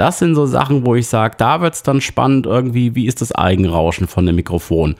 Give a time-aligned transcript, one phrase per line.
[0.00, 3.20] Das sind so Sachen, wo ich sage, da wird es dann spannend irgendwie, wie ist
[3.20, 4.94] das Eigenrauschen von dem Mikrofon.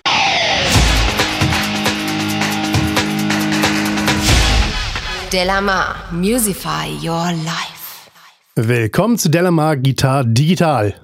[5.33, 8.11] Delamar, Musify Your Life.
[8.57, 10.97] Willkommen zu Delamar Gitarre Digital.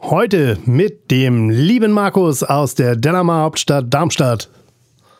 [0.00, 4.48] Heute mit dem lieben Markus aus der Delamar Hauptstadt Darmstadt.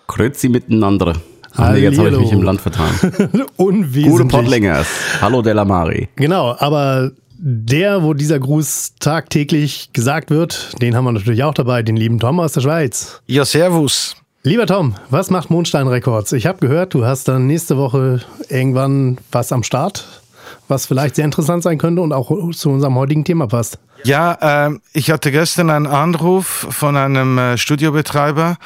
[0.06, 1.12] Grüezi miteinander.
[1.56, 2.88] Ach nee, jetzt habe ich mich im Land vertan.
[3.56, 4.08] Unwesentlich.
[4.08, 4.86] Gute Podlingers.
[5.20, 6.08] Hallo Delamari.
[6.16, 11.82] Genau, aber der, wo dieser Gruß tagtäglich gesagt wird, den haben wir natürlich auch dabei,
[11.82, 13.20] den lieben Tom aus der Schweiz.
[13.26, 14.16] Ja, servus.
[14.42, 16.32] Lieber Tom, was macht Mondstein Records?
[16.32, 20.22] Ich habe gehört, du hast dann nächste Woche irgendwann was am Start,
[20.68, 23.78] was vielleicht sehr interessant sein könnte und auch zu unserem heutigen Thema passt.
[24.04, 28.58] Ja, äh, ich hatte gestern einen Anruf von einem äh, Studiobetreiber,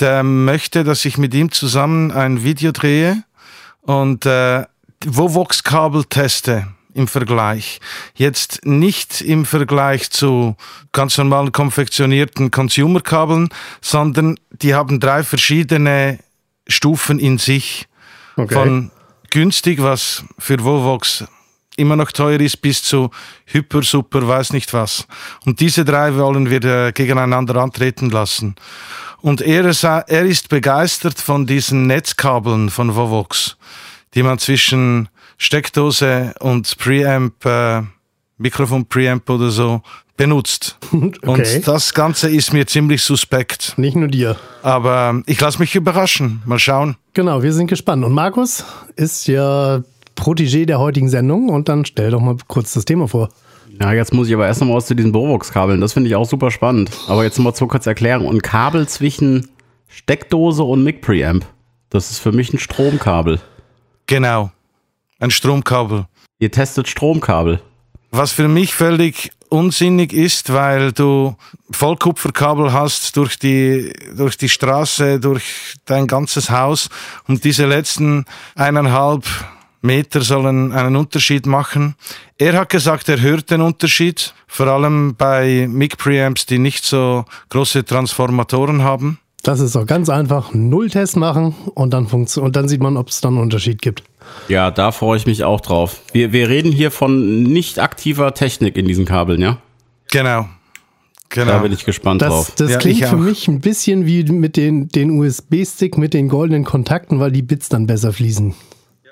[0.00, 3.22] der möchte, dass ich mit ihm zusammen ein Video drehe
[3.82, 4.64] und äh,
[5.06, 7.80] Vovox-Kabel teste im Vergleich.
[8.14, 10.56] Jetzt nicht im Vergleich zu
[10.92, 13.48] ganz normalen konfektionierten Consumer-Kabeln,
[13.80, 16.18] sondern die haben drei verschiedene
[16.68, 17.86] Stufen in sich.
[18.36, 18.54] Okay.
[18.54, 18.90] Von
[19.30, 21.24] günstig, was für Volvox
[21.76, 23.10] immer noch teuer ist, bis zu
[23.46, 25.06] hyper, super, weiß nicht was.
[25.46, 28.54] Und diese drei wollen wir äh, gegeneinander antreten lassen.
[29.22, 33.56] Und er, er ist begeistert von diesen Netzkabeln von Vovox,
[34.14, 35.08] die man zwischen
[35.42, 37.80] Steckdose und Preamp, äh,
[38.36, 39.80] Mikrofon Preamp oder so
[40.16, 40.76] benutzt.
[40.92, 41.56] Okay.
[41.56, 43.74] Und das Ganze ist mir ziemlich suspekt.
[43.78, 44.36] Nicht nur dir.
[44.62, 46.42] Aber ich lasse mich überraschen.
[46.44, 46.96] Mal schauen.
[47.14, 48.04] Genau, wir sind gespannt.
[48.04, 48.64] Und Markus
[48.96, 49.82] ist ja
[50.16, 53.30] Protégé der heutigen Sendung und dann stell doch mal kurz das Thema vor.
[53.80, 55.80] Ja, jetzt muss ich aber erst noch mal was zu diesen Bovox-Kabeln.
[55.80, 56.90] Das finde ich auch super spannend.
[57.06, 58.26] Aber jetzt noch mal zu kurz erklären.
[58.26, 59.48] Und Kabel zwischen
[59.88, 61.46] Steckdose und Mic-Preamp.
[61.88, 63.40] Das ist für mich ein Stromkabel.
[64.06, 64.50] Genau.
[65.20, 66.06] Ein Stromkabel.
[66.38, 67.60] Ihr testet Stromkabel.
[68.10, 71.36] Was für mich völlig unsinnig ist, weil du
[71.70, 76.88] Vollkupferkabel hast durch die, durch die Straße, durch dein ganzes Haus
[77.28, 78.24] und diese letzten
[78.54, 79.26] eineinhalb
[79.82, 81.96] Meter sollen einen Unterschied machen.
[82.38, 87.84] Er hat gesagt, er hört den Unterschied, vor allem bei Mic-Preamps, die nicht so große
[87.84, 89.18] Transformatoren haben.
[89.42, 90.52] Das ist doch ganz einfach.
[90.52, 94.02] Nulltest machen und dann, und dann sieht man, ob es dann einen Unterschied gibt.
[94.48, 96.02] Ja, da freue ich mich auch drauf.
[96.12, 99.58] Wir, wir reden hier von nicht aktiver Technik in diesen Kabeln, ja?
[100.12, 100.46] Genau.
[101.30, 101.52] Genau.
[101.52, 102.52] Da bin ich gespannt Das, drauf.
[102.56, 106.64] das Ja, klingt für mich ein bisschen wie mit den, den USB-Stick mit den goldenen
[106.64, 108.54] Kontakten, weil die Bits dann besser fließen.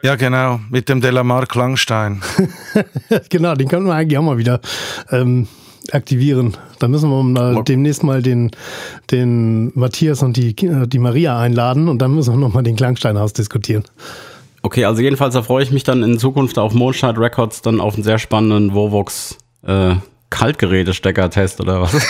[0.02, 0.60] Ja, genau.
[0.70, 2.20] Mit dem Delamar Klangstein.
[3.30, 4.60] genau, den können wir eigentlich auch mal wieder
[5.10, 5.46] ähm,
[5.92, 6.56] aktivieren.
[6.78, 8.50] Da müssen wir mal demnächst mal den,
[9.10, 13.84] den Matthias und die, die Maria einladen und dann müssen wir nochmal den Klangstein ausdiskutieren.
[14.62, 17.94] Okay, also jedenfalls da freue ich mich dann in Zukunft auf Mondscheid Records dann auf
[17.94, 19.94] einen sehr spannenden Vovox äh,
[20.30, 21.94] Kaltgerätestecker-Test oder was?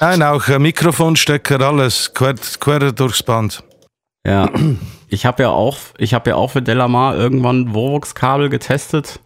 [0.00, 3.64] Nein, auch äh, Mikrofonstecker, alles, quer, quer durchs Band.
[4.26, 4.50] ja.
[5.08, 9.20] Ich habe ja auch, ich habe ja auch für Delamar irgendwann Vovox-Kabel getestet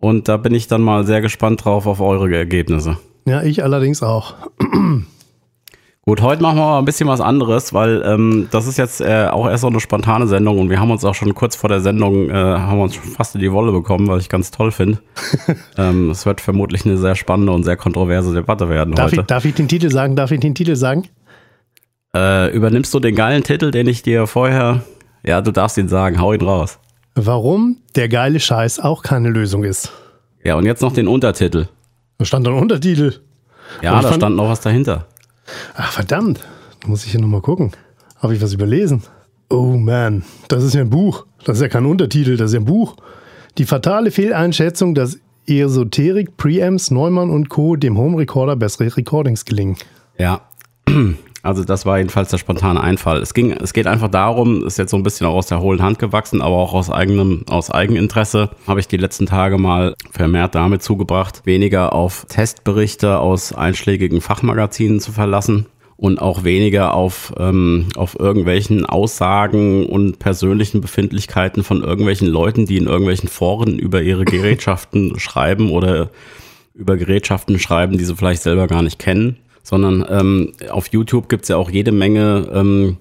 [0.00, 2.98] und da bin ich dann mal sehr gespannt drauf auf eure Ergebnisse.
[3.28, 4.34] Ja, ich allerdings auch.
[6.02, 9.28] Gut, heute machen wir mal ein bisschen was anderes, weil ähm, das ist jetzt äh,
[9.30, 11.80] auch erst so eine spontane Sendung und wir haben uns auch schon kurz vor der
[11.80, 14.70] Sendung, äh, haben wir uns schon fast in die Wolle bekommen, was ich ganz toll
[14.70, 15.00] finde.
[15.76, 19.20] ähm, es wird vermutlich eine sehr spannende und sehr kontroverse Debatte werden Darf heute.
[19.20, 20.16] ich, darf ich den Titel sagen?
[20.16, 21.06] Darf ich den Titel sagen?
[22.14, 24.84] Äh, übernimmst du den geilen Titel, den ich dir vorher,
[25.22, 26.78] ja, du darfst ihn sagen, hau ihn raus.
[27.14, 29.92] Warum der geile Scheiß auch keine Lösung ist.
[30.42, 31.66] Ja, und jetzt noch den Untertitel.
[32.18, 33.20] Da stand ein Untertitel.
[33.80, 35.06] Ja, Und da stand noch was dahinter.
[35.76, 36.40] Ach, verdammt.
[36.80, 37.70] Da muss ich hier nochmal gucken.
[38.20, 39.02] Habe ich was überlesen?
[39.48, 41.26] Oh man, das ist ja ein Buch.
[41.44, 42.96] Das ist ja kein Untertitel, das ist ja ein Buch.
[43.56, 47.76] Die fatale Fehleinschätzung, dass Esoterik, Preamps, Neumann und Co.
[47.76, 49.76] dem Home Recorder bessere Recordings gelingen.
[50.18, 50.42] Ja.
[51.48, 53.22] Also das war jedenfalls der spontane Einfall.
[53.22, 55.80] Es ging, es geht einfach darum, ist jetzt so ein bisschen auch aus der hohlen
[55.80, 60.54] Hand gewachsen, aber auch aus eigenem, aus Eigeninteresse habe ich die letzten Tage mal vermehrt
[60.54, 65.64] damit zugebracht, weniger auf Testberichte aus einschlägigen Fachmagazinen zu verlassen
[65.96, 72.76] und auch weniger auf, ähm, auf irgendwelchen Aussagen und persönlichen Befindlichkeiten von irgendwelchen Leuten, die
[72.76, 76.10] in irgendwelchen Foren über ihre Gerätschaften schreiben oder
[76.74, 81.48] über Gerätschaften schreiben, die sie vielleicht selber gar nicht kennen, sondern ähm, auf YouTube gibt's
[81.48, 82.96] ja auch jede Menge ähm,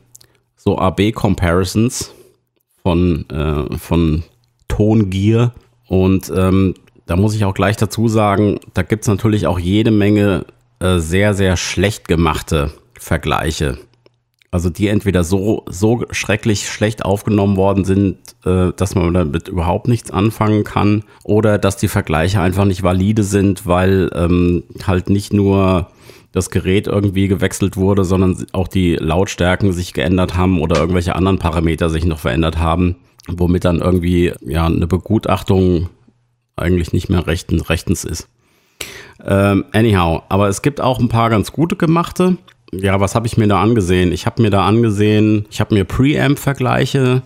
[0.56, 2.14] so AB-Comparisons
[2.84, 4.24] von, äh, von
[4.68, 5.54] Tongear.
[5.88, 6.74] Und ähm,
[7.06, 10.46] da muss ich auch gleich dazu sagen, da gibt's natürlich auch jede Menge
[10.80, 13.78] äh, sehr, sehr schlecht gemachte Vergleiche.
[14.52, 19.88] Also die entweder so, so schrecklich schlecht aufgenommen worden sind, äh, dass man damit überhaupt
[19.88, 25.34] nichts anfangen kann, oder dass die Vergleiche einfach nicht valide sind, weil ähm, halt nicht
[25.34, 25.88] nur
[26.32, 31.40] das Gerät irgendwie gewechselt wurde, sondern auch die Lautstärken sich geändert haben oder irgendwelche anderen
[31.40, 32.98] Parameter sich noch verändert haben,
[33.28, 35.90] womit dann irgendwie ja eine Begutachtung
[36.56, 38.28] eigentlich nicht mehr rechtens, rechtens ist.
[39.24, 42.38] Ähm, anyhow, aber es gibt auch ein paar ganz gute gemachte.
[42.72, 44.12] Ja, was habe ich mir da angesehen?
[44.12, 47.24] Ich habe mir da angesehen, ich habe mir Preamp-Vergleiche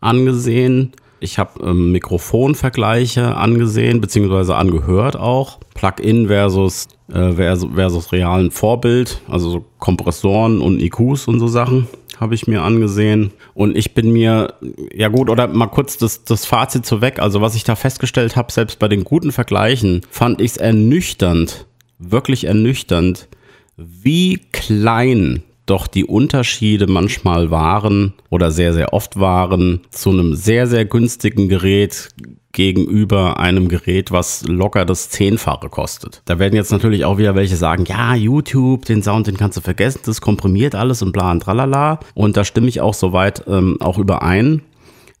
[0.00, 0.92] angesehen.
[1.24, 5.58] Ich habe ähm, Mikrofonvergleiche angesehen, beziehungsweise angehört auch.
[5.72, 11.88] Plug-in versus, äh, versus, versus realen Vorbild, also so Kompressoren und IQs und so Sachen
[12.20, 13.32] habe ich mir angesehen.
[13.54, 14.54] Und ich bin mir,
[14.92, 17.18] ja gut, oder mal kurz das, das Fazit so weg.
[17.18, 21.66] Also was ich da festgestellt habe, selbst bei den guten Vergleichen, fand ich es ernüchternd,
[21.98, 23.28] wirklich ernüchternd,
[23.76, 30.66] wie klein doch die Unterschiede manchmal waren oder sehr, sehr oft waren zu einem sehr,
[30.66, 32.10] sehr günstigen Gerät
[32.54, 36.22] gegenüber einem Gerät, was locker das Zehnfache kostet.
[36.24, 39.60] Da werden jetzt natürlich auch wieder welche sagen, ja, YouTube, den Sound, den kannst du
[39.60, 41.98] vergessen, das komprimiert alles und bla und tralala.
[42.14, 44.62] Und da stimme ich auch soweit ähm, auch überein.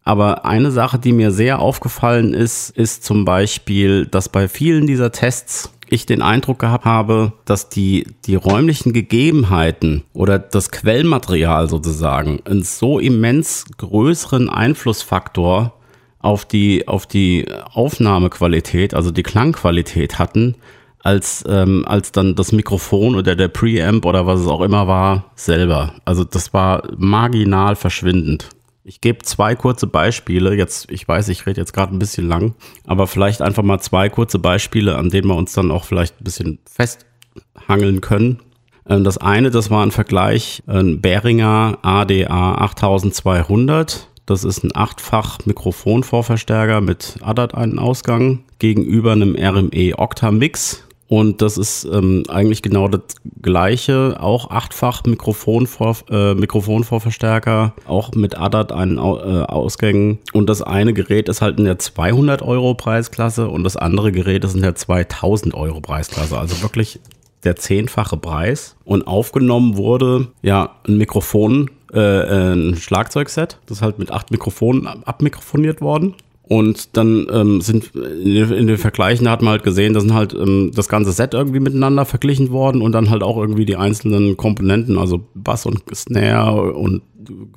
[0.04, 5.12] Aber eine Sache, die mir sehr aufgefallen ist, ist zum Beispiel, dass bei vielen dieser
[5.12, 12.40] Tests ich den Eindruck gehabt habe, dass die, die räumlichen Gegebenheiten oder das Quellmaterial sozusagen
[12.44, 15.74] einen so immens größeren Einflussfaktor
[16.18, 20.56] auf die, auf die Aufnahmequalität, also die Klangqualität hatten,
[21.04, 25.30] als, ähm, als dann das Mikrofon oder der Preamp oder was es auch immer war,
[25.34, 25.94] selber.
[26.06, 28.48] Also das war marginal verschwindend.
[28.86, 30.54] Ich gebe zwei kurze Beispiele.
[30.54, 32.54] Jetzt, ich weiß, ich rede jetzt gerade ein bisschen lang,
[32.86, 36.24] aber vielleicht einfach mal zwei kurze Beispiele, an denen wir uns dann auch vielleicht ein
[36.24, 38.40] bisschen festhangeln können.
[38.86, 44.10] Ähm, das eine, das war ein Vergleich, ein Behringer ADA 8200.
[44.26, 51.84] Das ist ein achtfach Mikrofonvorverstärker mit ADAT-Ausgang gegenüber einem RME Octa Mix und das ist
[51.84, 53.02] ähm, eigentlich genau das
[53.42, 60.18] gleiche, auch achtfach Mikrofonvor, äh, Mikrofonvorverstärker, auch mit ADAT einen äh, Ausgängen.
[60.32, 64.44] Und das eine Gerät ist halt in der 200 Euro Preisklasse und das andere Gerät
[64.44, 66.38] ist in der 2000 Euro Preisklasse.
[66.38, 67.00] Also wirklich
[67.44, 68.76] der zehnfache Preis.
[68.84, 74.30] Und aufgenommen wurde ja ein Mikrofon, äh, äh ein Schlagzeugset, das ist halt mit acht
[74.30, 76.14] Mikrofonen abmikrofoniert worden.
[76.46, 80.72] Und dann ähm, sind in den Vergleichen hat man halt gesehen, da sind halt ähm,
[80.74, 84.98] das ganze Set irgendwie miteinander verglichen worden und dann halt auch irgendwie die einzelnen Komponenten,
[84.98, 87.02] also Bass und Snare und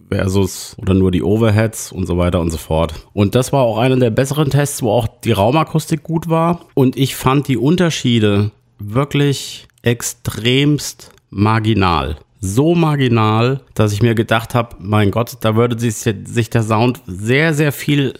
[0.10, 2.94] versus oder nur die Overheads und so weiter und so fort.
[3.12, 6.62] Und das war auch einer der besseren Tests, wo auch die Raumakustik gut war.
[6.74, 14.76] Und ich fand die Unterschiede wirklich extremst marginal so marginal, dass ich mir gedacht habe,
[14.80, 18.14] mein Gott, da würde sich, sich der Sound sehr, sehr viel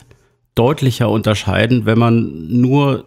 [0.58, 3.06] deutlicher unterscheiden, wenn man nur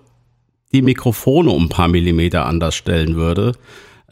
[0.72, 3.52] die Mikrofone um ein paar Millimeter anders stellen würde.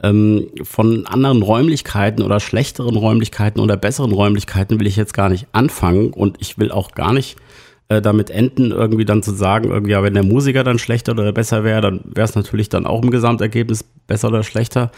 [0.03, 5.47] Ähm, von anderen Räumlichkeiten oder schlechteren Räumlichkeiten oder besseren Räumlichkeiten will ich jetzt gar nicht
[5.53, 7.37] anfangen und ich will auch gar nicht
[7.89, 11.33] äh, damit enden, irgendwie dann zu sagen, irgendwie, ja, wenn der Musiker dann schlechter oder
[11.33, 14.93] besser wäre, dann wäre es natürlich dann auch im Gesamtergebnis besser oder schlechter.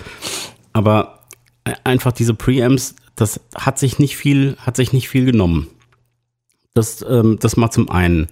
[0.72, 1.20] Aber
[1.64, 5.68] äh, einfach diese Preamps, das hat sich nicht viel, hat sich nicht viel genommen.
[6.74, 8.28] Das, ähm, das mal zum einen.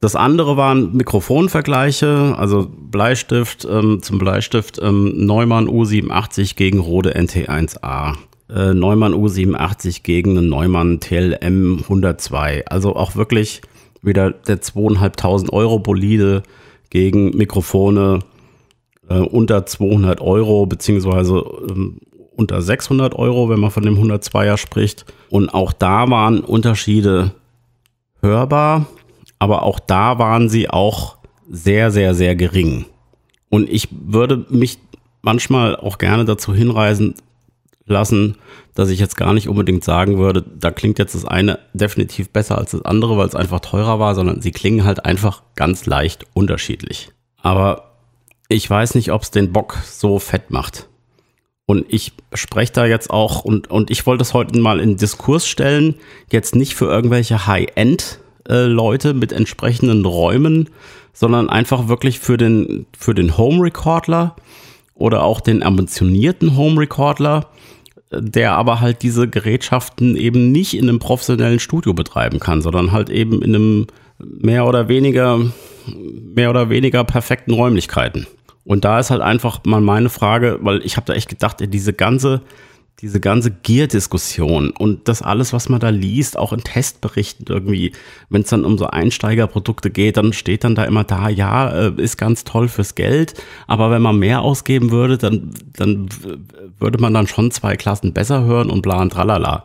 [0.00, 8.16] Das andere waren Mikrofonvergleiche, also Bleistift ähm, zum Bleistift ähm, Neumann U87 gegen Rode NT1A.
[8.50, 12.66] Äh, Neumann U87 gegen Neumann TLM 102.
[12.66, 13.62] Also auch wirklich
[14.02, 16.42] wieder der 2.500 Euro Bolide
[16.90, 18.18] gegen Mikrofone
[19.08, 22.00] äh, unter 200 Euro, beziehungsweise ähm,
[22.36, 25.06] unter 600 Euro, wenn man von dem 102er spricht.
[25.30, 27.32] Und auch da waren Unterschiede
[28.24, 28.86] hörbar,
[29.38, 32.86] aber auch da waren sie auch sehr, sehr, sehr gering.
[33.48, 34.78] Und ich würde mich
[35.22, 37.14] manchmal auch gerne dazu hinreisen
[37.86, 38.36] lassen,
[38.74, 42.58] dass ich jetzt gar nicht unbedingt sagen würde, da klingt jetzt das eine definitiv besser
[42.58, 46.26] als das andere, weil es einfach teurer war, sondern sie klingen halt einfach ganz leicht
[46.34, 47.10] unterschiedlich.
[47.40, 47.92] Aber
[48.48, 50.88] ich weiß nicht, ob es den Bock so fett macht.
[51.66, 55.46] Und ich spreche da jetzt auch und, und ich wollte es heute mal in Diskurs
[55.46, 55.94] stellen,
[56.30, 60.68] jetzt nicht für irgendwelche High-End-Leute äh, mit entsprechenden Räumen,
[61.14, 64.36] sondern einfach wirklich für den, für den Home-Recordler
[64.94, 67.48] oder auch den ambitionierten Home-Recordler,
[68.12, 73.08] der aber halt diese Gerätschaften eben nicht in einem professionellen Studio betreiben kann, sondern halt
[73.08, 73.86] eben in einem
[74.18, 75.40] mehr oder weniger,
[76.34, 78.26] mehr oder weniger perfekten Räumlichkeiten.
[78.64, 81.92] Und da ist halt einfach mal meine Frage, weil ich habe da echt gedacht, diese
[81.92, 82.40] ganze,
[83.00, 87.92] diese ganze Gear-Diskussion und das alles, was man da liest, auch in Testberichten irgendwie,
[88.30, 91.92] wenn es dann um so Einsteigerprodukte geht, dann steht dann da immer da, ja, äh,
[91.96, 93.34] ist ganz toll fürs Geld,
[93.66, 96.08] aber wenn man mehr ausgeben würde, dann, dann
[96.78, 99.64] würde man dann schon zwei Klassen besser hören und bla und tralala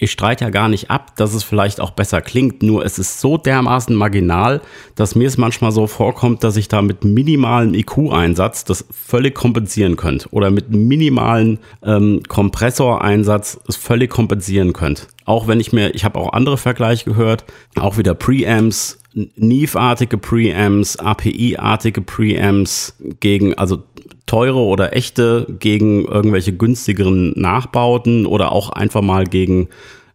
[0.00, 3.20] ich streite ja gar nicht ab, dass es vielleicht auch besser klingt, nur es ist
[3.20, 4.62] so dermaßen marginal,
[4.94, 9.96] dass mir es manchmal so vorkommt, dass ich da mit minimalem IQ-Einsatz das völlig kompensieren
[9.96, 15.02] könnte oder mit minimalen ähm, Kompressoreinsatz es völlig kompensieren könnte.
[15.24, 17.44] Auch wenn ich mir, ich habe auch andere Vergleiche gehört,
[17.76, 23.82] auch wieder Preamps, Neve-artige Preamps, API-artige Preamps gegen, also
[24.26, 29.68] teure oder echte gegen irgendwelche günstigeren Nachbauten oder auch einfach mal gegen,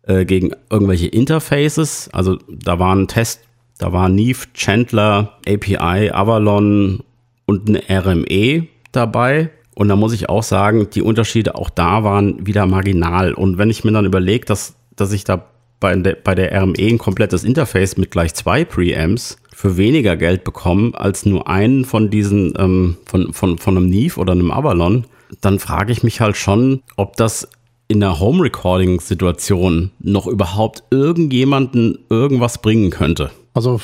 [0.04, 2.10] äh, gegen irgendwelche Interfaces.
[2.14, 3.42] Also da war ein Test,
[3.78, 7.04] da war Neve, Chandler, API, Avalon
[7.46, 9.50] und eine RME dabei.
[9.76, 13.34] Und da muss ich auch sagen, die Unterschiede auch da waren wieder marginal.
[13.34, 15.46] Und wenn ich mir dann überlege, dass, dass ich da
[15.80, 20.44] bei der, bei der RME ein komplettes Interface mit gleich zwei Preamps für weniger Geld
[20.44, 25.06] bekommen als nur einen von diesen, ähm, von, von, von einem Neve oder einem Avalon,
[25.42, 27.48] dann frage ich mich halt schon, ob das
[27.88, 33.32] in der Home-Recording-Situation noch überhaupt irgendjemanden irgendwas bringen könnte.
[33.54, 33.80] Also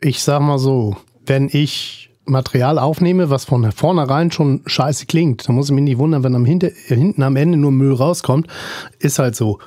[0.00, 5.54] ich sag mal so, wenn ich Material aufnehme, was von vornherein schon scheiße klingt, dann
[5.54, 8.48] muss ich mich nicht wundern, wenn am hinter, hinten am Ende nur Müll rauskommt.
[8.98, 9.58] Ist halt so.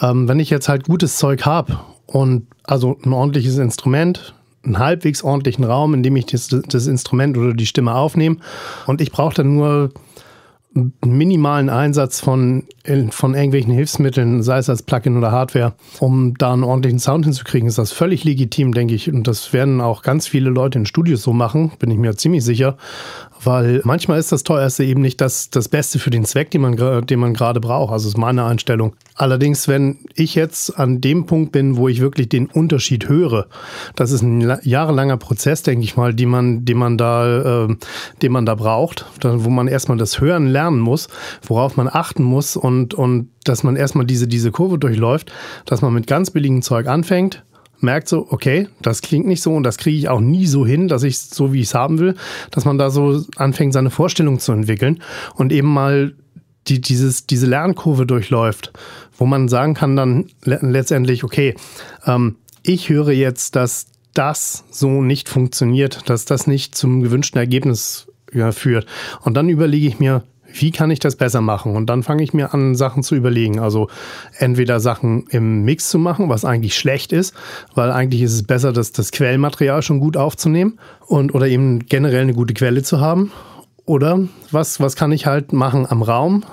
[0.00, 4.34] Ähm, wenn ich jetzt halt gutes Zeug habe und also ein ordentliches Instrument,
[4.64, 8.38] einen halbwegs ordentlichen Raum, in dem ich das, das Instrument oder die Stimme aufnehme.
[8.86, 9.92] Und ich brauche dann nur
[10.74, 12.64] einen minimalen Einsatz von,
[13.10, 17.68] von irgendwelchen Hilfsmitteln, sei es als Plugin oder Hardware, um da einen ordentlichen Sound hinzukriegen,
[17.68, 19.10] ist das völlig legitim, denke ich.
[19.10, 22.44] Und das werden auch ganz viele Leute in Studios so machen, bin ich mir ziemlich
[22.44, 22.76] sicher
[23.46, 27.06] weil manchmal ist das teuerste eben nicht das, das Beste für den Zweck, den man,
[27.06, 27.92] den man gerade braucht.
[27.92, 28.94] Also ist meine Einstellung.
[29.14, 33.46] Allerdings, wenn ich jetzt an dem Punkt bin, wo ich wirklich den Unterschied höre,
[33.94, 37.76] das ist ein jahrelanger Prozess, denke ich mal, die man, den man da, äh,
[38.20, 41.08] den man da braucht, wo man erstmal das Hören lernen muss,
[41.46, 45.32] worauf man achten muss und, und dass man erstmal diese, diese Kurve durchläuft,
[45.66, 47.44] dass man mit ganz billigem Zeug anfängt,
[47.80, 50.88] merkt so, okay, das klingt nicht so und das kriege ich auch nie so hin,
[50.88, 52.14] dass ich so wie ich es haben will,
[52.50, 55.02] dass man da so anfängt, seine Vorstellung zu entwickeln
[55.34, 56.14] und eben mal
[56.68, 58.72] die, dieses, diese Lernkurve durchläuft,
[59.16, 61.54] wo man sagen kann dann letztendlich, okay,
[62.06, 68.08] ähm, ich höre jetzt, dass das so nicht funktioniert, dass das nicht zum gewünschten Ergebnis
[68.32, 68.86] ja, führt.
[69.22, 70.24] Und dann überlege ich mir,
[70.60, 71.76] wie kann ich das besser machen?
[71.76, 73.58] Und dann fange ich mir an, Sachen zu überlegen.
[73.58, 73.88] Also
[74.38, 77.34] entweder Sachen im Mix zu machen, was eigentlich schlecht ist,
[77.74, 82.22] weil eigentlich ist es besser, das, das Quellmaterial schon gut aufzunehmen und oder eben generell
[82.22, 83.32] eine gute Quelle zu haben.
[83.84, 84.20] Oder
[84.50, 86.44] was, was kann ich halt machen am Raum?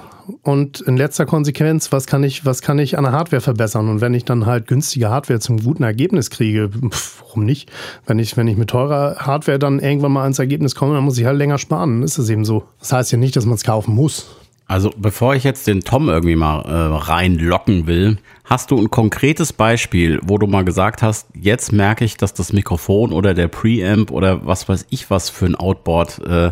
[0.42, 3.90] Und in letzter Konsequenz, was kann ich, was kann ich an der Hardware verbessern?
[3.90, 7.72] Und wenn ich dann halt günstige Hardware zum guten Ergebnis kriege, pf, warum nicht?
[8.06, 11.18] Wenn ich, wenn ich mit teurer Hardware dann irgendwann mal ans Ergebnis komme, dann muss
[11.18, 11.98] ich halt länger sparen.
[11.98, 12.64] Dann ist es eben so.
[12.80, 14.28] Das heißt ja nicht, dass man es kaufen muss.
[14.66, 19.52] Also bevor ich jetzt den Tom irgendwie mal äh, reinlocken will, hast du ein konkretes
[19.52, 24.10] Beispiel, wo du mal gesagt hast, jetzt merke ich, dass das Mikrofon oder der Preamp
[24.10, 26.52] oder was weiß ich was für ein Outboard äh,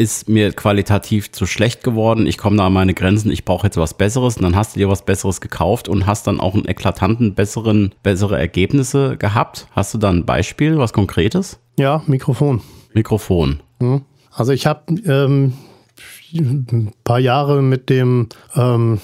[0.00, 3.76] ist mir qualitativ zu schlecht geworden, ich komme da an meine Grenzen, ich brauche jetzt
[3.76, 6.66] was Besseres und dann hast du dir was Besseres gekauft und hast dann auch einen
[6.66, 9.66] eklatanten, besseren, bessere Ergebnisse gehabt.
[9.72, 11.60] Hast du da ein Beispiel, was Konkretes?
[11.78, 12.62] Ja, Mikrofon.
[12.94, 13.60] Mikrofon.
[13.78, 14.00] Hm.
[14.32, 15.52] Also ich habe ähm,
[16.32, 19.00] ein paar Jahre mit dem ähm,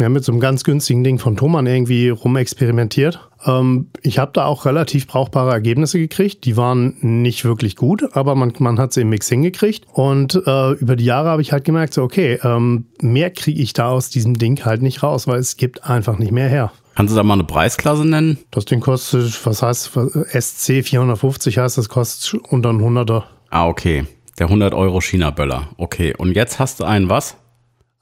[0.00, 3.28] ja, mit so einem ganz günstigen Ding von Thomann irgendwie rumexperimentiert.
[3.46, 6.44] Ähm, ich habe da auch relativ brauchbare Ergebnisse gekriegt.
[6.44, 9.86] Die waren nicht wirklich gut, aber man, man hat sie im Mix hingekriegt.
[9.92, 13.72] Und äh, über die Jahre habe ich halt gemerkt, so, okay, ähm, mehr kriege ich
[13.72, 16.72] da aus diesem Ding halt nicht raus, weil es gibt einfach nicht mehr her.
[16.94, 18.38] Kannst du da mal eine Preisklasse nennen?
[18.50, 19.92] Das Ding kostet, was heißt,
[20.38, 23.24] SC 450 heißt, das kostet unter ein Hunderter.
[23.48, 24.04] Ah, okay.
[24.38, 25.68] Der 100 Euro China-Böller.
[25.76, 26.14] Okay.
[26.16, 27.36] Und jetzt hast du einen was?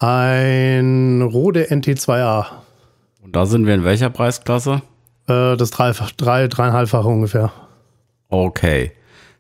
[0.00, 2.46] Ein Rode NT2A.
[3.20, 4.82] Und da sind wir in welcher Preisklasse?
[5.26, 7.50] Äh, das dreifach, drei, dreieinhalbfache ungefähr.
[8.28, 8.92] Okay.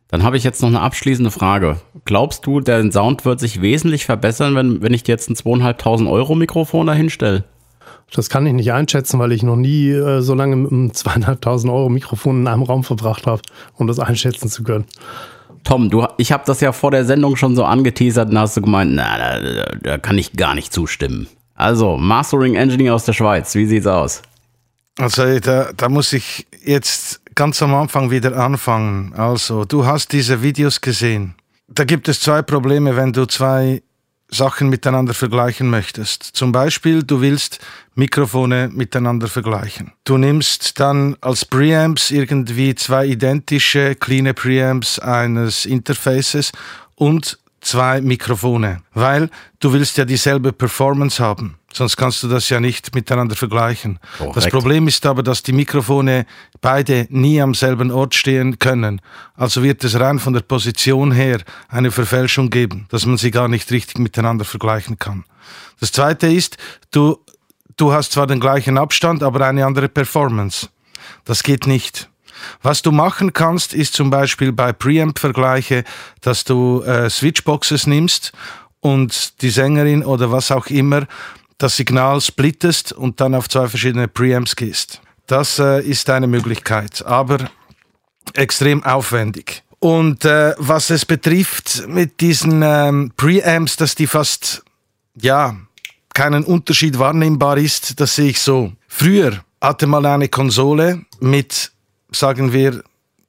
[0.08, 1.76] Dann habe ich jetzt noch eine abschließende Frage.
[2.06, 6.10] Glaubst du, der Sound wird sich wesentlich verbessern, wenn, wenn ich dir jetzt ein 2.500
[6.10, 7.44] Euro Mikrofon dahinstelle?
[8.12, 11.72] Das kann ich nicht einschätzen, weil ich noch nie äh, so lange mit einem 2.500
[11.72, 13.42] Euro Mikrofon in einem Raum verbracht habe,
[13.76, 14.86] um das einschätzen zu können.
[15.64, 18.62] Tom, du, ich habe das ja vor der Sendung schon so angeteasert und hast du
[18.62, 21.26] gemeint, na, da, da kann ich gar nicht zustimmen.
[21.54, 24.22] Also, Mastering Engineer aus der Schweiz, wie sieht's aus?
[24.98, 29.12] Also, da, da muss ich jetzt ganz am Anfang wieder anfangen.
[29.14, 31.34] Also, du hast diese Videos gesehen.
[31.68, 33.82] Da gibt es zwei Probleme, wenn du zwei
[34.30, 36.22] Sachen miteinander vergleichen möchtest.
[36.22, 37.60] Zum Beispiel, du willst
[37.94, 39.92] Mikrofone miteinander vergleichen.
[40.04, 46.52] Du nimmst dann als Preamps irgendwie zwei identische clean Preamps eines Interfaces
[46.94, 51.58] und zwei Mikrofone, weil du willst ja dieselbe Performance haben.
[51.72, 53.98] Sonst kannst du das ja nicht miteinander vergleichen.
[54.16, 54.36] Korrekt.
[54.36, 56.26] Das Problem ist aber, dass die Mikrofone
[56.60, 59.00] beide nie am selben Ort stehen können.
[59.34, 63.48] Also wird es rein von der Position her eine Verfälschung geben, dass man sie gar
[63.48, 65.24] nicht richtig miteinander vergleichen kann.
[65.78, 66.56] Das zweite ist,
[66.90, 67.18] du,
[67.76, 70.68] du hast zwar den gleichen Abstand, aber eine andere Performance.
[71.24, 72.08] Das geht nicht.
[72.62, 75.84] Was du machen kannst, ist zum Beispiel bei Preamp-Vergleiche,
[76.20, 78.32] dass du äh, Switchboxes nimmst
[78.80, 81.06] und die Sängerin oder was auch immer
[81.58, 85.00] das Signal splittest und dann auf zwei verschiedene Preamps gehst.
[85.26, 87.50] Das äh, ist eine Möglichkeit, aber
[88.34, 89.62] extrem aufwendig.
[89.80, 94.64] Und äh, was es betrifft mit diesen ähm, Preamps, dass die fast,
[95.20, 95.56] ja,
[96.14, 98.72] keinen Unterschied wahrnehmbar ist, das sehe ich so.
[98.88, 101.70] Früher hatte man eine Konsole mit,
[102.10, 102.82] sagen wir,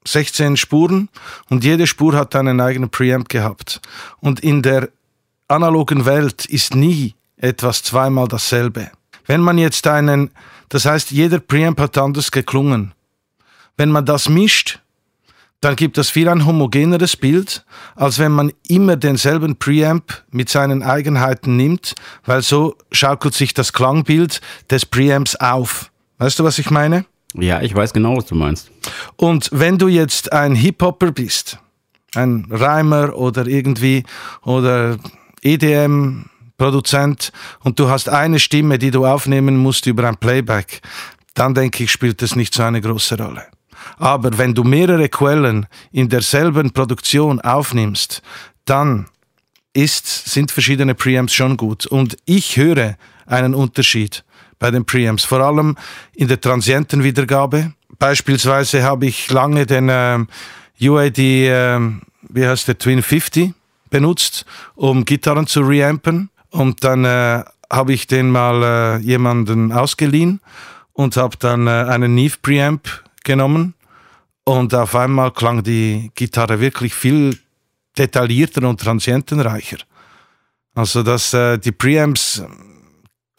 [0.06, 1.10] 16 Spuren
[1.50, 3.82] und jede Spur hat einen eigenen Preamp gehabt.
[4.20, 4.90] Und in der
[5.48, 8.92] analogen Welt ist nie etwas zweimal dasselbe.
[9.26, 10.32] Wenn man jetzt einen,
[10.70, 12.94] das heißt, jeder Preamp hat anders geklungen.
[13.78, 14.80] Wenn man das mischt,
[15.62, 20.84] dann gibt das viel ein homogeneres Bild, als wenn man immer denselben Preamp mit seinen
[20.84, 21.96] Eigenheiten nimmt,
[22.26, 25.92] weil so schaukelt sich das Klangbild des Preamps auf.
[26.18, 27.06] Weißt du, was ich meine?
[27.36, 28.72] Ja, ich weiß genau, was du meinst.
[29.16, 31.60] Und wenn du jetzt ein Hip-Hopper bist,
[32.16, 34.04] ein Reimer oder irgendwie
[34.44, 34.98] oder
[35.42, 36.26] EDM
[36.58, 37.32] Produzent
[37.62, 40.82] und du hast eine Stimme, die du aufnehmen musst über ein Playback,
[41.34, 43.46] dann denke ich, spielt das nicht so eine große Rolle.
[43.98, 48.22] Aber wenn du mehrere Quellen in derselben Produktion aufnimmst,
[48.66, 49.08] dann
[49.74, 51.86] ist, sind verschiedene Preamps schon gut.
[51.86, 54.26] Und ich höre einen Unterschied
[54.60, 55.76] bei den Preamps, vor allem
[56.14, 57.74] in der Transientenwiedergabe.
[57.98, 60.20] Beispielsweise habe ich lange den äh,
[60.82, 61.80] UAD, äh,
[62.30, 63.54] wie heißt der, Twin 50
[63.90, 66.30] benutzt, um Gitarren zu reampen.
[66.52, 70.42] Und dann äh, habe ich den mal äh, jemanden ausgeliehen
[70.94, 72.88] und habe dann äh, einen Neve Preamp
[73.24, 73.74] genommen.
[74.44, 77.38] Und auf einmal klang die Gitarre wirklich viel
[77.98, 79.78] detaillierter und transientenreicher.
[80.74, 82.44] Also, dass äh, die Preamps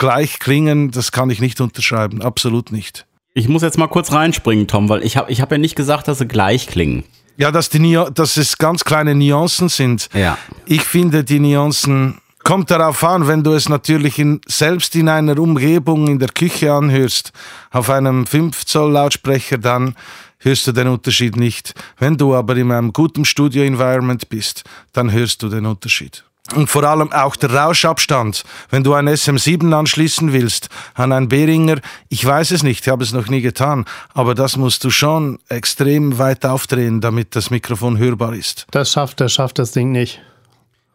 [0.00, 2.22] gleich klingen, das kann ich nicht unterschreiben.
[2.22, 3.06] Absolut nicht.
[3.34, 6.08] Ich muss jetzt mal kurz reinspringen, Tom, weil ich habe ich hab ja nicht gesagt,
[6.08, 7.04] dass sie gleich klingen.
[7.36, 10.08] Ja, dass, die, dass es ganz kleine Nuancen sind.
[10.12, 10.36] Ja.
[10.66, 15.38] Ich finde die Nuancen Kommt darauf an, wenn du es natürlich in, selbst in einer
[15.38, 17.32] Umgebung in der Küche anhörst,
[17.70, 19.94] auf einem 5 Zoll Lautsprecher, dann
[20.38, 21.74] hörst du den Unterschied nicht.
[21.98, 26.24] Wenn du aber in einem guten Studio-Environment bist, dann hörst du den Unterschied.
[26.54, 28.44] Und vor allem auch der Rauschabstand.
[28.70, 31.76] Wenn du ein SM7 anschließen willst an ein Behringer,
[32.08, 33.84] ich weiß es nicht, ich habe es noch nie getan,
[34.14, 38.66] aber das musst du schon extrem weit aufdrehen, damit das Mikrofon hörbar ist.
[38.72, 40.20] Das schafft, das schafft das Ding nicht.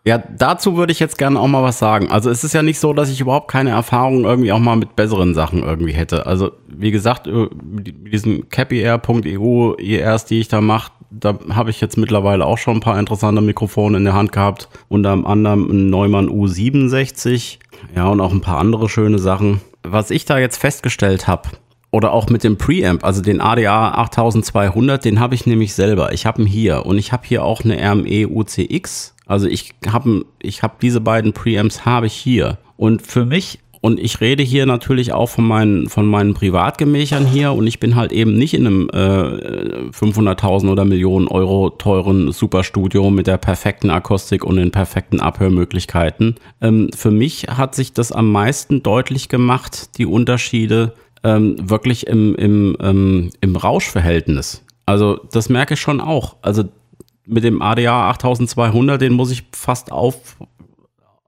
[0.08, 2.12] Ja, dazu würde ich jetzt gerne auch mal was sagen.
[2.12, 4.96] Also es ist ja nicht so, dass ich überhaupt keine Erfahrung irgendwie auch mal mit
[4.96, 6.28] besseren Sachen irgendwie hätte.
[6.28, 11.82] Also wie gesagt, äh, mit diesen CappyAir.eu ERs, die ich da mache, da habe ich
[11.82, 14.70] jetzt mittlerweile auch schon ein paar interessante Mikrofone in der Hand gehabt.
[14.90, 17.58] Unter anderem ein Neumann U67.
[17.96, 19.62] Ja, und auch ein paar andere schöne Sachen.
[19.82, 21.50] Was ich da jetzt festgestellt habe,
[21.92, 26.12] oder auch mit dem Preamp, also den ADA 8200, den habe ich nämlich selber.
[26.12, 30.26] Ich habe ihn hier und ich habe hier auch eine RME UCX also ich habe
[30.42, 32.58] ich hab diese beiden Preamps habe ich hier.
[32.78, 37.54] Und für mich, und ich rede hier natürlich auch von meinen, von meinen Privatgemächern hier
[37.54, 43.10] und ich bin halt eben nicht in einem äh, 500.000 oder Millionen Euro teuren Superstudio
[43.10, 46.36] mit der perfekten Akustik und den perfekten Abhörmöglichkeiten.
[46.62, 52.36] Ähm, für mich hat sich das am meisten deutlich gemacht, die Unterschiede ähm, wirklich im,
[52.36, 54.64] im, ähm, im Rauschverhältnis.
[54.86, 56.36] Also das merke ich schon auch.
[56.42, 56.66] Also
[57.26, 60.38] mit dem ADA 8200, den muss ich fast auf,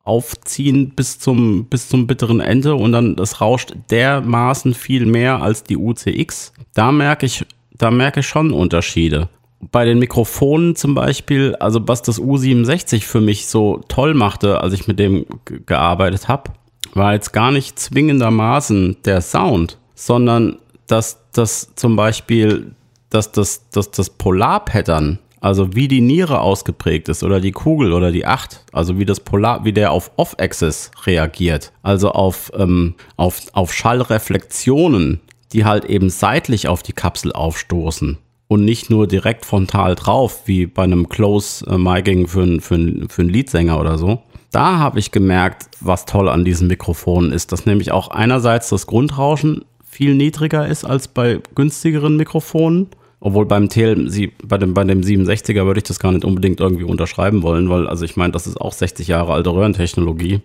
[0.04, 5.64] aufziehen bis zum, bis zum bitteren Ende und dann das rauscht dermaßen viel mehr als
[5.64, 6.54] die UCX.
[6.74, 7.46] Da merke ich,
[7.78, 9.30] da merke ich schon Unterschiede.
[9.72, 14.74] Bei den Mikrofonen zum Beispiel, also was das U67 für mich so toll machte, als
[14.74, 15.26] ich mit dem
[15.66, 16.52] gearbeitet habe,
[16.94, 22.72] war jetzt gar nicht zwingendermaßen der Sound, sondern dass das zum Beispiel,
[23.10, 28.12] dass das, dass das Polarpattern also wie die Niere ausgeprägt ist oder die Kugel oder
[28.12, 33.40] die Acht, also wie das Polar, wie der auf Off-Axis reagiert, also auf, ähm, auf,
[33.54, 35.22] auf Schallreflexionen,
[35.54, 38.18] die halt eben seitlich auf die Kapsel aufstoßen
[38.50, 43.30] und nicht nur direkt frontal drauf, wie bei einem Close Miking für, für, für einen
[43.30, 44.22] Leadsänger oder so.
[44.52, 48.86] da habe ich gemerkt, was toll an diesen Mikrofonen ist, dass nämlich auch einerseits das
[48.86, 52.90] Grundrauschen viel niedriger ist als bei günstigeren Mikrofonen.
[53.20, 54.10] Obwohl beim TL,
[54.44, 57.88] bei dem, bei dem 67er würde ich das gar nicht unbedingt irgendwie unterschreiben wollen, weil,
[57.88, 60.42] also ich meine, das ist auch 60 Jahre alte Röhrentechnologie.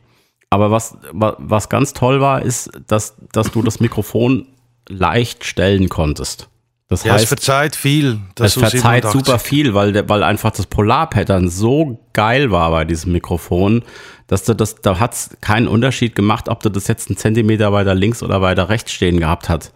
[0.49, 4.47] Aber was, was ganz toll war, ist, dass, dass du das Mikrofon
[4.89, 6.49] leicht stellen konntest.
[6.89, 8.19] Das ja, heißt, es verzeiht viel.
[8.39, 13.83] es verzeiht super viel, weil, weil einfach das Polarpattern so geil war bei diesem Mikrofon,
[14.27, 17.73] dass du das, da hat es keinen Unterschied gemacht, ob du das jetzt einen Zentimeter
[17.73, 19.73] weiter links oder weiter rechts stehen gehabt hat,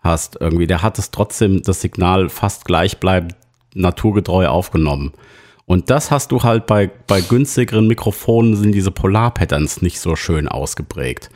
[0.00, 0.38] hast.
[0.40, 3.34] Irgendwie, der hat es trotzdem das Signal fast gleichbleibend
[3.74, 5.12] naturgetreu aufgenommen.
[5.66, 10.48] Und das hast du halt bei, bei günstigeren Mikrofonen sind diese Polarpatterns nicht so schön
[10.48, 11.30] ausgeprägt.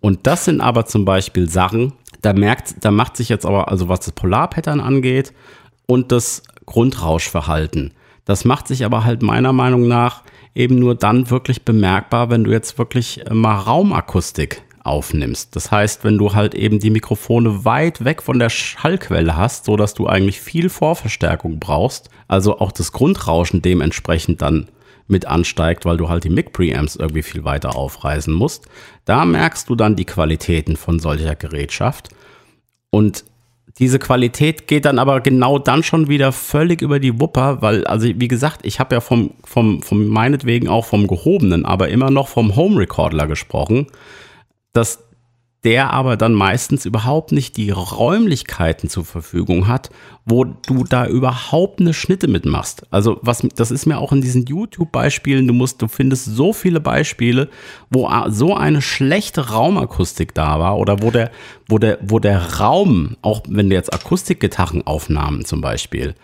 [0.00, 3.88] Und das sind aber zum Beispiel Sachen, da merkt, da macht sich jetzt aber, also
[3.88, 5.32] was das Polarpattern angeht
[5.86, 7.92] und das Grundrauschverhalten,
[8.24, 10.22] das macht sich aber halt meiner Meinung nach
[10.54, 15.54] eben nur dann wirklich bemerkbar, wenn du jetzt wirklich mal Raumakustik aufnimmst.
[15.54, 19.76] Das heißt, wenn du halt eben die Mikrofone weit weg von der Schallquelle hast, so
[19.76, 24.68] dass du eigentlich viel Vorverstärkung brauchst, also auch das Grundrauschen dementsprechend dann
[25.06, 28.66] mit ansteigt, weil du halt die Mic-Preamps irgendwie viel weiter aufreißen musst.
[29.04, 32.08] Da merkst du dann die Qualitäten von solcher Gerätschaft.
[32.90, 33.24] Und
[33.78, 38.06] diese Qualität geht dann aber genau dann schon wieder völlig über die Wupper, weil, also
[38.06, 42.28] wie gesagt, ich habe ja vom, vom, vom meinetwegen auch vom gehobenen, aber immer noch
[42.28, 43.86] vom Home Recorder gesprochen,
[44.72, 45.00] dass
[45.64, 49.90] der aber dann meistens überhaupt nicht die Räumlichkeiten zur Verfügung hat,
[50.24, 52.84] wo du da überhaupt eine Schnitte mitmachst.
[52.90, 56.80] Also was, das ist mir auch in diesen YouTube-Beispielen, du musst, du findest so viele
[56.80, 57.48] Beispiele,
[57.90, 61.30] wo so eine schlechte Raumakustik da war oder wo der,
[61.68, 66.16] wo der, wo der Raum, auch wenn du jetzt Akustikgitarren aufnahmen zum Beispiel,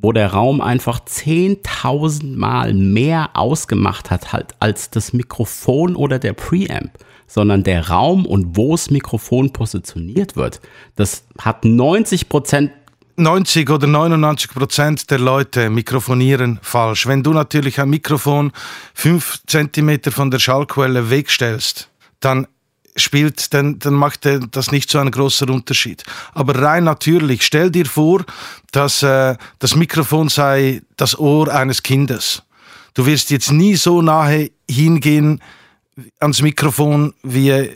[0.00, 6.32] wo der Raum einfach 10.000 Mal mehr ausgemacht hat halt als das Mikrofon oder der
[6.32, 6.92] Preamp
[7.28, 10.60] sondern der Raum und wo das Mikrofon positioniert wird.
[10.96, 12.72] Das hat 90 Prozent
[13.18, 17.06] 90 oder 99 Prozent der Leute mikrofonieren falsch.
[17.06, 18.52] Wenn du natürlich ein Mikrofon
[18.94, 21.88] fünf Zentimeter von der Schallquelle wegstellst,
[22.20, 22.46] dann
[22.94, 26.04] spielt, dann, dann macht das nicht so einen großen Unterschied.
[26.32, 28.24] Aber rein natürlich, stell dir vor,
[28.70, 32.42] dass äh, das Mikrofon sei das Ohr eines Kindes.
[32.94, 35.40] Du wirst jetzt nie so nahe hingehen
[36.20, 37.70] ans Mikrofon wie,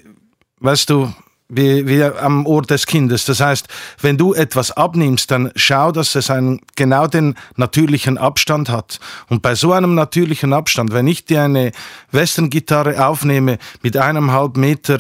[0.60, 1.12] weißt du,
[1.48, 3.26] wie, wie am Ohr des Kindes.
[3.26, 3.68] Das heißt,
[4.00, 8.98] wenn du etwas abnimmst, dann schau, dass es einen, genau den natürlichen Abstand hat.
[9.28, 11.72] Und bei so einem natürlichen Abstand, wenn ich dir eine
[12.10, 14.98] Western-Gitarre aufnehme mit einem halben Meter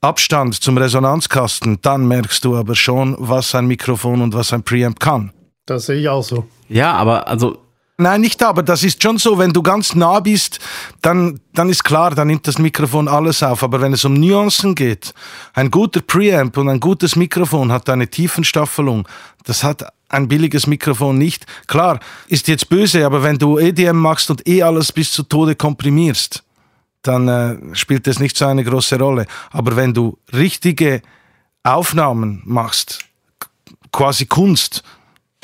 [0.00, 5.00] Abstand zum Resonanzkasten, dann merkst du aber schon, was ein Mikrofon und was ein Preamp
[5.00, 5.32] kann.
[5.66, 6.46] Das sehe ich auch so.
[6.68, 7.58] Ja, aber also
[7.98, 8.62] Nein, nicht aber.
[8.62, 10.60] Das ist schon so, wenn du ganz nah bist,
[11.00, 13.62] dann, dann ist klar, dann nimmt das Mikrofon alles auf.
[13.62, 15.14] Aber wenn es um Nuancen geht,
[15.54, 19.08] ein guter Preamp und ein gutes Mikrofon hat eine Tiefenstaffelung.
[19.44, 21.46] Das hat ein billiges Mikrofon nicht.
[21.68, 25.54] Klar, ist jetzt böse, aber wenn du EDM machst und eh alles bis zu Tode
[25.54, 26.44] komprimierst,
[27.00, 29.26] dann äh, spielt das nicht so eine große Rolle.
[29.52, 31.00] Aber wenn du richtige
[31.62, 33.04] Aufnahmen machst,
[33.90, 34.82] quasi Kunst,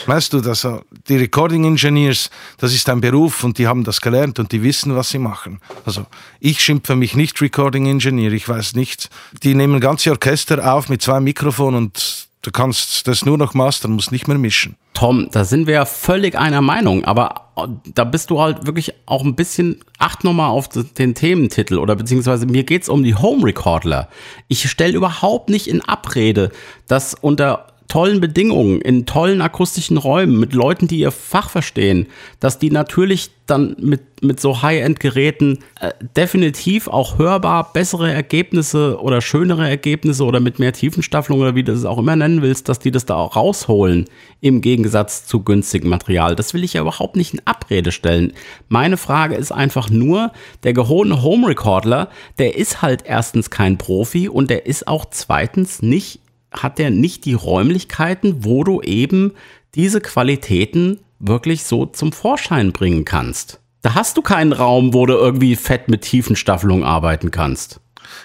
[0.07, 0.67] Weißt du, dass
[1.09, 4.95] die Recording Engineers, das ist ein Beruf und die haben das gelernt und die wissen,
[4.97, 5.61] was sie machen.
[5.85, 6.07] Also
[6.41, 9.11] ich schimpfe mich nicht Recording Engineer, ich weiß nicht.
[9.43, 13.93] Die nehmen ganze Orchester auf mit zwei Mikrofonen und du kannst das nur noch mastern,
[13.93, 14.77] musst nicht mehr mischen.
[14.95, 17.53] Tom, da sind wir ja völlig einer Meinung, aber
[17.95, 22.47] da bist du halt wirklich auch ein bisschen, acht nochmal auf den Thementitel oder beziehungsweise
[22.47, 24.09] mir geht's um die Home Recorder.
[24.49, 26.51] Ich stelle überhaupt nicht in Abrede,
[26.88, 32.07] dass unter tollen Bedingungen, in tollen akustischen Räumen, mit Leuten, die ihr Fach verstehen,
[32.40, 39.21] dass die natürlich dann mit, mit so High-End-Geräten äh, definitiv auch hörbar bessere Ergebnisse oder
[39.21, 42.79] schönere Ergebnisse oder mit mehr Tiefenstaffelung oder wie du es auch immer nennen willst, dass
[42.79, 44.07] die das da auch rausholen
[44.40, 46.35] im Gegensatz zu günstigem Material.
[46.35, 48.33] Das will ich ja überhaupt nicht in Abrede stellen.
[48.68, 54.29] Meine Frage ist einfach nur, der gehobene Home Recorder, der ist halt erstens kein Profi
[54.29, 56.22] und der ist auch zweitens nicht
[56.53, 59.33] hat der nicht die Räumlichkeiten, wo du eben
[59.75, 63.61] diese Qualitäten wirklich so zum Vorschein bringen kannst.
[63.83, 67.81] Da hast du keinen Raum, wo du irgendwie fett mit Tiefenstaffelung arbeiten kannst.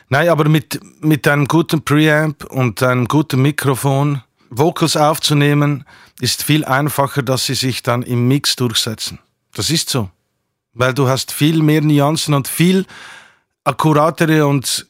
[0.09, 5.85] Nein, aber mit, mit einem guten Preamp und einem guten Mikrofon Vocals aufzunehmen,
[6.19, 9.19] ist viel einfacher, dass sie sich dann im Mix durchsetzen.
[9.53, 10.09] Das ist so.
[10.73, 12.85] Weil du hast viel mehr Nuancen und viel
[13.63, 14.87] akkuratere und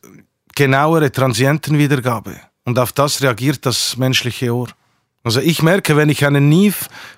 [0.55, 2.35] genauere Transientenwiedergabe.
[2.67, 4.67] Und auf das reagiert das menschliche Ohr.
[5.23, 6.75] Also ich merke, wenn ich einen Neve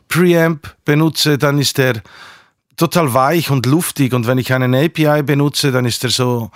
[0.08, 2.04] Preamp benutze, dann ist der
[2.78, 6.52] total weich und luftig und wenn ich einen API benutze, dann ist er so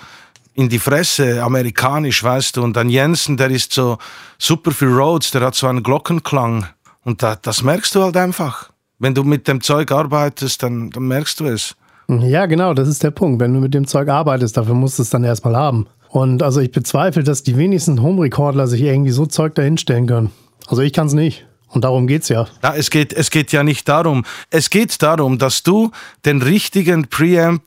[0.53, 2.63] in die Fresse, amerikanisch, weißt du.
[2.63, 3.97] Und dann Jensen, der ist so
[4.37, 6.67] super für Rhodes, der hat so einen Glockenklang.
[7.03, 8.69] Und da, das merkst du halt einfach.
[8.99, 11.75] Wenn du mit dem Zeug arbeitest, dann, dann merkst du es.
[12.07, 13.41] Ja, genau, das ist der Punkt.
[13.41, 15.87] Wenn du mit dem Zeug arbeitest, dafür musst du es dann erstmal haben.
[16.13, 20.29] Und also ich bezweifle, dass die wenigsten Home-Recordler sich irgendwie so Zeug dahinstellen können.
[20.67, 21.47] Also ich kann es nicht.
[21.69, 22.45] Und darum geht's ja.
[22.61, 24.23] ja es, geht, es geht ja nicht darum.
[24.51, 25.89] Es geht darum, dass du
[26.23, 27.63] den richtigen Preamp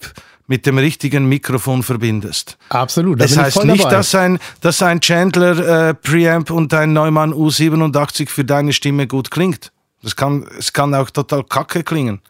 [0.47, 2.57] mit dem richtigen Mikrofon verbindest.
[2.69, 3.21] Absolut.
[3.21, 8.29] Da das heißt nicht, dass ein, dass ein Chandler äh, Preamp und ein Neumann U87
[8.29, 9.73] für deine Stimme gut klingt.
[10.05, 12.21] Das kann, es kann auch total kacke klingen.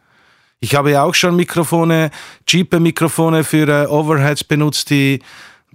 [0.61, 2.11] Ich habe ja auch schon Mikrofone,
[2.47, 5.21] cheape Mikrofone für äh, Overheads benutzt, die,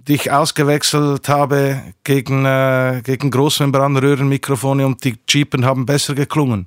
[0.08, 6.66] die ich ausgewechselt habe gegen, äh, gegen Großmembranröhrenmikrofone und die cheapen haben besser geklungen.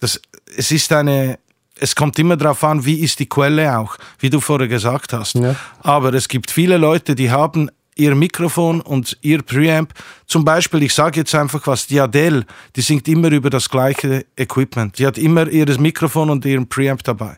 [0.00, 0.20] Das,
[0.56, 1.38] es ist eine,
[1.80, 5.34] es kommt immer darauf an, wie ist die Quelle auch, wie du vorher gesagt hast.
[5.34, 5.56] Ja.
[5.80, 9.92] Aber es gibt viele Leute, die haben ihr Mikrofon und ihr Preamp.
[10.26, 12.46] Zum Beispiel, ich sage jetzt einfach was, die Adele,
[12.76, 14.98] die singt immer über das gleiche Equipment.
[14.98, 17.36] Die hat immer ihr Mikrofon und ihren Preamp dabei.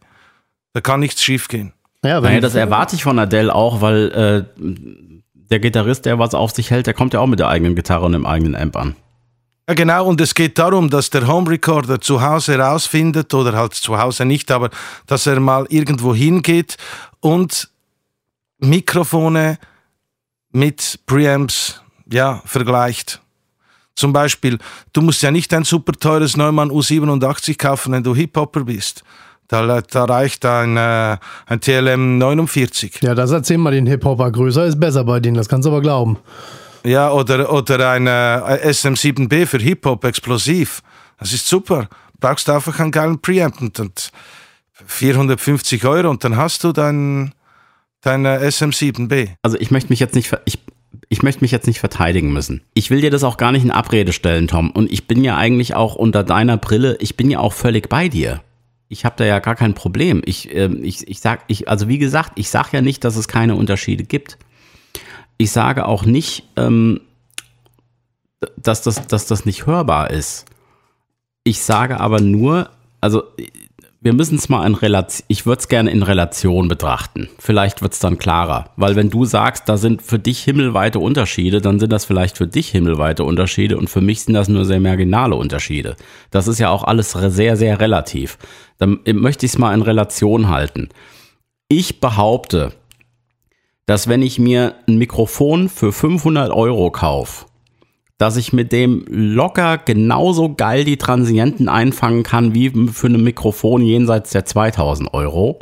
[0.74, 1.72] Da kann nichts schiefgehen.
[2.04, 4.62] Ja, naja, das erwarte ich von Adele auch, weil äh,
[5.50, 8.06] der Gitarrist, der was auf sich hält, der kommt ja auch mit der eigenen Gitarre
[8.06, 8.96] und dem eigenen Amp an.
[9.68, 13.74] Ja, genau, und es geht darum, dass der Home Recorder zu Hause rausfindet, oder halt
[13.74, 14.70] zu Hause nicht, aber
[15.06, 16.76] dass er mal irgendwo hingeht
[17.20, 17.68] und
[18.58, 19.58] Mikrofone
[20.50, 23.20] mit Preamps ja, vergleicht.
[23.94, 24.58] Zum Beispiel,
[24.92, 29.04] du musst ja nicht ein super teures Neumann U87 kaufen, wenn du Hip-Hopper bist.
[29.50, 33.00] Da, da, reicht ein, äh, ein TLM 49.
[33.02, 34.30] Ja, das erzähl mal den Hip-Hopper.
[34.30, 36.18] Größer ist besser bei denen, das kannst du aber glauben.
[36.84, 40.82] Ja, oder, oder ein äh, SM7B für Hip-Hop explosiv.
[41.18, 41.88] Das ist super.
[42.20, 44.12] Brauchst du einfach einen geilen Preamp und
[44.86, 47.34] 450 Euro und dann hast du dein,
[48.02, 49.30] dein äh, SM7B.
[49.42, 50.60] Also ich möchte mich jetzt nicht, ich,
[51.08, 52.62] ich möchte mich jetzt nicht verteidigen müssen.
[52.74, 54.70] Ich will dir das auch gar nicht in Abrede stellen, Tom.
[54.70, 58.08] Und ich bin ja eigentlich auch unter deiner Brille, ich bin ja auch völlig bei
[58.08, 58.40] dir.
[58.92, 60.20] Ich habe da ja gar kein Problem.
[60.24, 63.28] Ich, äh, ich, ich sag, ich, also wie gesagt, ich sage ja nicht, dass es
[63.28, 64.36] keine Unterschiede gibt.
[65.38, 67.00] Ich sage auch nicht, ähm,
[68.56, 70.44] dass, das, dass das nicht hörbar ist.
[71.44, 73.22] Ich sage aber nur, also
[74.02, 77.28] wir müssen es mal in Relation, ich würde es gerne in Relation betrachten.
[77.38, 78.70] Vielleicht wird es dann klarer.
[78.76, 82.46] Weil wenn du sagst, da sind für dich himmelweite Unterschiede, dann sind das vielleicht für
[82.46, 85.96] dich himmelweite Unterschiede und für mich sind das nur sehr marginale Unterschiede.
[86.30, 88.38] Das ist ja auch alles sehr, sehr relativ.
[88.78, 90.88] Dann möchte ich es mal in Relation halten.
[91.68, 92.72] Ich behaupte,
[93.84, 97.44] dass wenn ich mir ein Mikrofon für 500 Euro kaufe,
[98.20, 103.80] dass ich mit dem locker genauso geil die Transienten einfangen kann wie für ein Mikrofon
[103.80, 105.58] jenseits der 2000 Euro.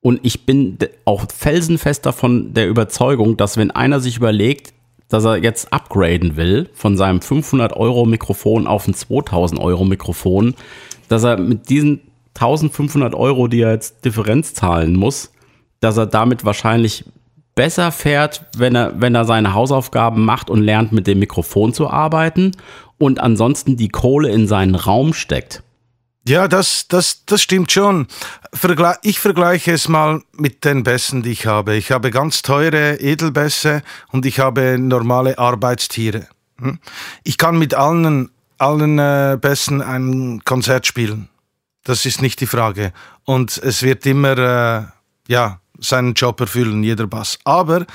[0.00, 4.72] Und ich bin auch felsenfest davon der Überzeugung, dass wenn einer sich überlegt,
[5.08, 10.54] dass er jetzt upgraden will von seinem 500 Euro Mikrofon auf ein 2000 Euro Mikrofon,
[11.08, 12.02] dass er mit diesen
[12.36, 15.32] 1500 Euro, die er jetzt Differenz zahlen muss,
[15.80, 17.04] dass er damit wahrscheinlich
[17.60, 21.90] besser fährt, wenn er, wenn er seine Hausaufgaben macht und lernt, mit dem Mikrofon zu
[21.90, 22.52] arbeiten
[22.96, 25.62] und ansonsten die Kohle in seinen Raum steckt.
[26.26, 28.06] Ja, das, das, das stimmt schon.
[29.02, 31.74] Ich vergleiche es mal mit den Bässen, die ich habe.
[31.74, 36.28] Ich habe ganz teure Edelbässe und ich habe normale Arbeitstiere.
[36.58, 36.78] Hm?
[37.24, 41.28] Ich kann mit allen, allen äh, Bässen ein Konzert spielen.
[41.84, 42.94] Das ist nicht die Frage.
[43.26, 47.38] Und es wird immer, äh, ja, seinen Job erfüllen, jeder Bass.
[47.44, 47.86] Aber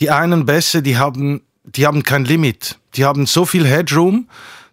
[0.00, 2.78] die einen Bässe, die haben, die haben kein Limit.
[2.94, 4.28] Die haben so viel Headroom,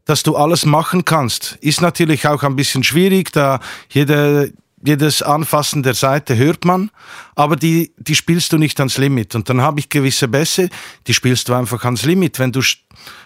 [0.06, 1.58] dass du alles machen kannst.
[1.62, 6.91] Ist natürlich auch ein bisschen schwierig, da jede, jedes Anfassen der Seite hört man,
[7.36, 9.36] aber die, die spielst du nicht ans Limit.
[9.36, 10.70] Und dann habe ich gewisse Bässe,
[11.08, 12.38] die spielst du einfach ans Limit.
[12.39, 12.62] Wenn du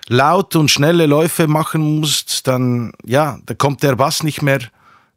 [0.08, 4.60] laut und schnelle Läufe machen musst, dann, ja, da kommt der Bass nicht mehr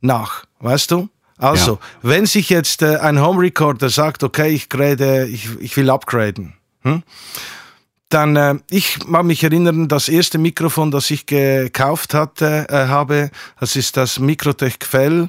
[0.01, 1.09] nach, weißt du?
[1.43, 1.79] Also, ja.
[2.03, 6.55] wenn sich jetzt äh, ein Home Recorder sagt, okay, ich, grade, ich, ich will upgraden,
[6.83, 7.03] hm?
[8.09, 13.33] dann äh, ich mag mich erinnern, das erste Mikrofon, das ich gekauft hatte, äh, habe,
[13.59, 15.27] das ist das Mikrotech Quell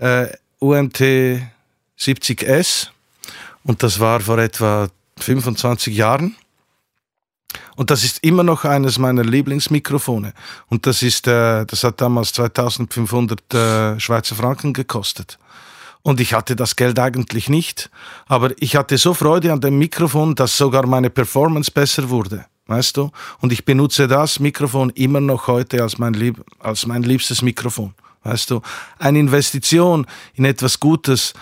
[0.00, 0.26] äh,
[0.58, 1.00] UMT
[1.96, 2.88] 70S
[3.62, 4.88] und das war vor etwa
[5.20, 6.34] 25 Jahren.
[7.76, 10.34] Und das ist immer noch eines meiner Lieblingsmikrofone.
[10.68, 15.38] Und das ist, äh, das hat damals 2500 äh, Schweizer Franken gekostet.
[16.02, 17.90] Und ich hatte das Geld eigentlich nicht.
[18.26, 22.44] Aber ich hatte so Freude an dem Mikrofon, dass sogar meine Performance besser wurde.
[22.66, 23.10] Weißt du?
[23.40, 27.94] Und ich benutze das Mikrofon immer noch heute als mein, Lieb als mein liebstes Mikrofon.
[28.24, 28.60] Weißt du?
[28.98, 31.34] Eine Investition in etwas Gutes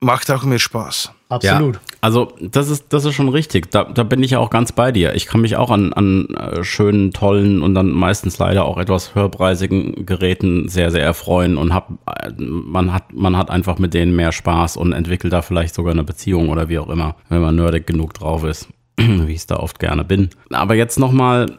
[0.00, 1.12] macht auch mehr Spaß.
[1.28, 1.74] Absolut.
[1.74, 3.70] Ja, also das ist, das ist schon richtig.
[3.70, 5.14] Da, da bin ich ja auch ganz bei dir.
[5.14, 9.14] Ich kann mich auch an, an äh, schönen, tollen und dann meistens leider auch etwas
[9.14, 14.14] höherpreisigen Geräten sehr, sehr erfreuen und hab, äh, man hat, man hat einfach mit denen
[14.14, 17.56] mehr Spaß und entwickelt da vielleicht sogar eine Beziehung oder wie auch immer, wenn man
[17.56, 20.30] nerdig genug drauf ist, wie ich es da oft gerne bin.
[20.50, 21.56] Aber jetzt nochmal,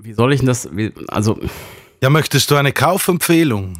[0.00, 1.38] wie soll ich denn das, wie, also.
[2.02, 3.74] Ja, möchtest du eine Kaufempfehlung?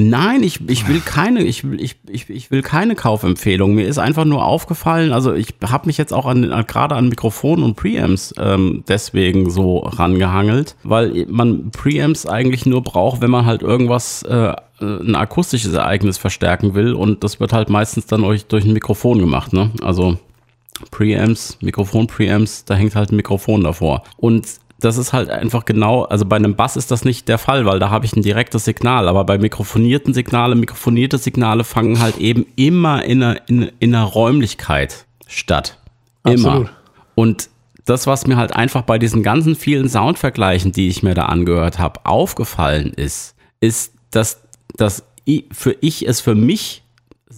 [0.00, 3.74] Nein, ich, ich will keine, ich, ich, ich, ich will keine Kaufempfehlung.
[3.74, 7.64] Mir ist einfach nur aufgefallen, also ich habe mich jetzt auch an, gerade an Mikrofonen
[7.64, 13.62] und Preamps ähm, deswegen so rangehangelt, weil man Preamps eigentlich nur braucht, wenn man halt
[13.62, 18.64] irgendwas äh, ein akustisches Ereignis verstärken will und das wird halt meistens dann durch, durch
[18.64, 19.70] ein Mikrofon gemacht, ne?
[19.82, 20.18] Also
[20.90, 24.04] Preamps, Mikrofon-Preamps, da hängt halt ein Mikrofon davor.
[24.16, 24.46] Und
[24.80, 27.78] das ist halt einfach genau, also bei einem Bass ist das nicht der Fall, weil
[27.78, 32.46] da habe ich ein direktes Signal, aber bei mikrofonierten Signale, mikrofonierte Signale fangen halt eben
[32.56, 35.78] immer in einer, in, in einer Räumlichkeit statt.
[36.24, 36.32] Immer.
[36.32, 36.72] Absolut.
[37.14, 37.50] Und
[37.84, 41.78] das, was mir halt einfach bei diesen ganzen vielen Soundvergleichen, die ich mir da angehört
[41.78, 44.42] habe, aufgefallen ist, ist, dass,
[44.76, 46.82] dass ich, für ich es für mich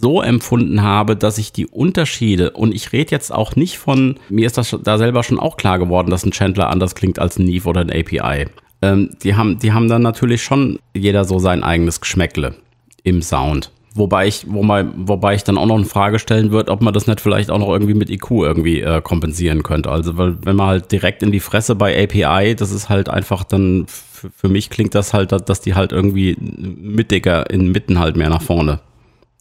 [0.03, 4.47] so empfunden habe, dass ich die Unterschiede, und ich rede jetzt auch nicht von, mir
[4.47, 7.45] ist das da selber schon auch klar geworden, dass ein Chandler anders klingt als ein
[7.45, 8.47] Neve oder ein API.
[8.83, 12.57] Ähm, die, haben, die haben dann natürlich schon jeder so sein eigenes Geschmäckle
[13.05, 13.71] im Sound.
[13.95, 17.07] Wobei ich, wobei, wobei ich dann auch noch eine Frage stellen würde, ob man das
[17.07, 19.91] nicht vielleicht auch noch irgendwie mit IQ irgendwie äh, kompensieren könnte.
[19.91, 23.45] Also, weil, wenn man halt direkt in die Fresse bei API, das ist halt einfach
[23.45, 28.31] dann, für mich klingt das halt, dass die halt irgendwie mittiger in Mitten halt mehr
[28.31, 28.81] nach vorne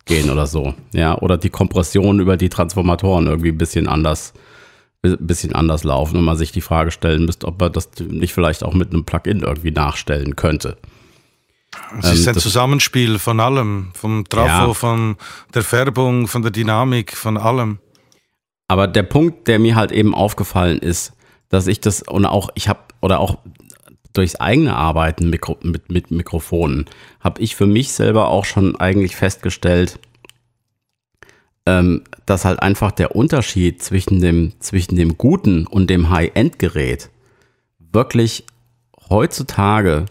[0.06, 0.74] gehen oder so.
[0.94, 4.34] Ja, oder die Kompression über die Transformatoren irgendwie ein bisschen anders,
[5.02, 8.64] bisschen anders laufen und man sich die Frage stellen müsste, ob man das nicht vielleicht
[8.64, 10.78] auch mit einem Plugin irgendwie nachstellen könnte.
[12.00, 14.74] Es ist ähm, ein Zusammenspiel von allem, vom Trafo, ja.
[14.74, 15.16] von
[15.54, 17.80] der Färbung, von der Dynamik, von allem.
[18.68, 21.14] Aber der Punkt, der mir halt eben aufgefallen ist,
[21.50, 23.40] dass ich das und auch ich habe oder auch
[24.14, 26.86] durchs eigene Arbeiten Mikro, mit, mit Mikrofonen
[27.20, 30.00] habe ich für mich selber auch schon eigentlich festgestellt,
[31.66, 37.10] ähm, dass halt einfach der Unterschied zwischen dem, zwischen dem guten und dem High-End-Gerät
[37.80, 38.46] wirklich
[39.10, 40.06] heutzutage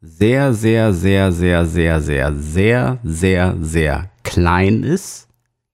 [0.00, 5.28] sehr, sehr, sehr, sehr, sehr, sehr, sehr, sehr, sehr klein ist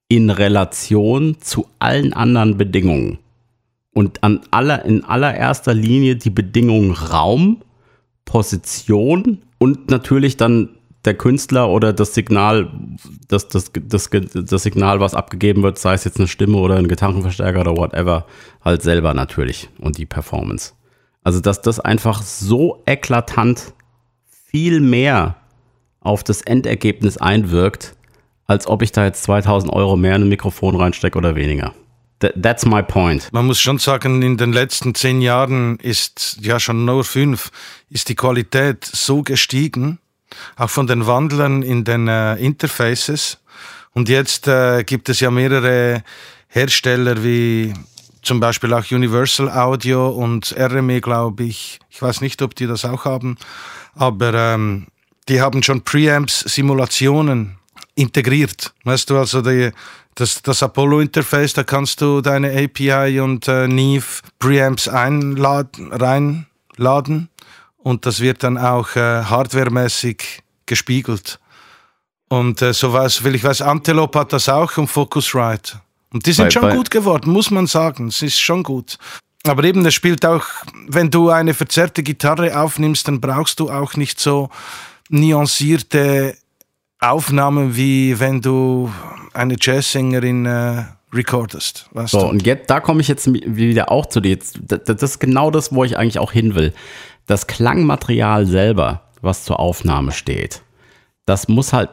[0.09, 3.19] in Relation zu allen anderen Bedingungen
[3.97, 7.63] und an aller, in allererster Linie die Bedingungen Raum,
[8.27, 10.69] Position und natürlich dann
[11.07, 12.71] der Künstler oder das Signal,
[13.27, 16.89] das, das, das, das Signal, was abgegeben wird, sei es jetzt eine Stimme oder ein
[16.89, 18.27] Gitarrenverstärker oder whatever,
[18.63, 20.75] halt selber natürlich und die Performance.
[21.25, 23.73] Also, dass das einfach so eklatant
[24.29, 25.37] viel mehr
[26.01, 27.97] auf das Endergebnis einwirkt,
[28.47, 31.73] als ob ich da jetzt 2000 Euro mehr in ein Mikrofon reinstecke oder weniger.
[32.19, 33.29] That's my point.
[33.33, 37.51] Man muss schon sagen, in den letzten zehn Jahren ist, ja schon nur fünf,
[37.91, 39.99] ist die Qualität so gestiegen,
[40.57, 43.39] auch von den Wandlern in den äh, Interfaces.
[43.93, 46.03] Und jetzt äh, gibt es ja mehrere
[46.49, 47.75] Hersteller wie
[48.23, 51.79] zum Beispiel auch Universal Audio und RME, glaube ich.
[51.91, 53.37] Ich weiß nicht, ob die das auch haben,
[53.95, 54.87] aber ähm,
[55.29, 57.59] die haben schon Preamps-Simulationen
[57.97, 58.73] integriert.
[58.85, 59.73] Weißt du, also die,
[60.15, 67.29] das, das Apollo-Interface, da kannst du deine API und äh, Neve Preamps einladen, reinladen
[67.79, 71.41] und das wird dann auch äh, hardwaremäßig gespiegelt.
[72.29, 75.81] Und äh, so was, will ich weiß, Antelope hat das auch und Focusrite.
[76.13, 78.09] Und die sind bei, schon bei gut geworden, muss man sagen.
[78.09, 78.99] Es ist schon gut.
[79.47, 80.45] Aber eben, es spielt auch,
[80.89, 84.51] wenn du eine verzerrte Gitarre aufnimmst, dann brauchst du auch nicht so
[85.09, 86.37] nuancierte
[87.11, 88.90] Aufnahmen, wie wenn du
[89.33, 91.88] eine Jazzsängerin äh, recordest.
[92.07, 92.27] So, du?
[92.27, 94.38] und jetzt, da komme ich jetzt wieder auch zu dir.
[94.38, 96.73] Das ist genau das, wo ich eigentlich auch hin will.
[97.27, 100.62] Das Klangmaterial selber, was zur Aufnahme steht,
[101.27, 101.90] das muss halt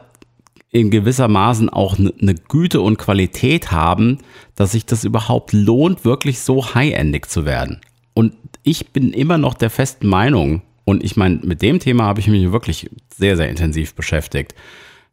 [0.70, 4.18] in gewisser Maßen auch eine ne Güte und Qualität haben,
[4.56, 7.80] dass sich das überhaupt lohnt, wirklich so high-endig zu werden.
[8.12, 12.20] Und ich bin immer noch der festen Meinung, und ich meine, mit dem Thema habe
[12.20, 14.54] ich mich wirklich sehr, sehr intensiv beschäftigt,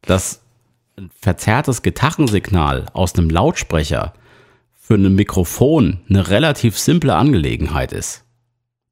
[0.04, 0.41] dass
[0.97, 4.14] ein verzerrtes Gitarrensignal aus einem Lautsprecher
[4.80, 8.26] für ein Mikrofon eine relativ simple Angelegenheit ist.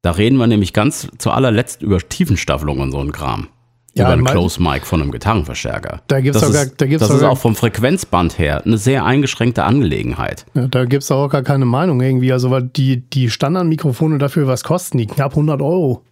[0.02, 3.48] Da reden wir nämlich ganz zu allerletzt über Tiefenstaffelung und so ein Kram.
[3.94, 6.00] Ja, über ein Close Mic von einem Gitarrenverstärker.
[6.06, 9.04] Da gibt's das auch gar, da gibt's das ist auch vom Frequenzband her eine sehr
[9.04, 10.46] eingeschränkte Angelegenheit.
[10.54, 12.32] Ja, da gibt es auch gar keine Meinung irgendwie.
[12.32, 15.06] Also, weil die, die Standardmikrofone dafür, was kosten die?
[15.06, 16.02] Knapp 100 Euro.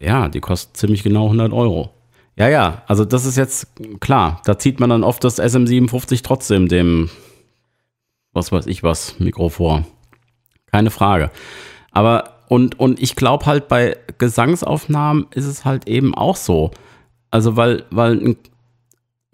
[0.00, 1.93] Ja, die kosten ziemlich genau 100 Euro.
[2.36, 3.68] Ja, ja, also das ist jetzt
[4.00, 4.42] klar.
[4.44, 7.10] Da zieht man dann oft das SM57 trotzdem dem,
[8.32, 9.84] was weiß ich was, Mikro vor.
[10.66, 11.30] Keine Frage.
[11.92, 16.72] Aber und, und ich glaube halt bei Gesangsaufnahmen ist es halt eben auch so.
[17.30, 18.36] Also weil, weil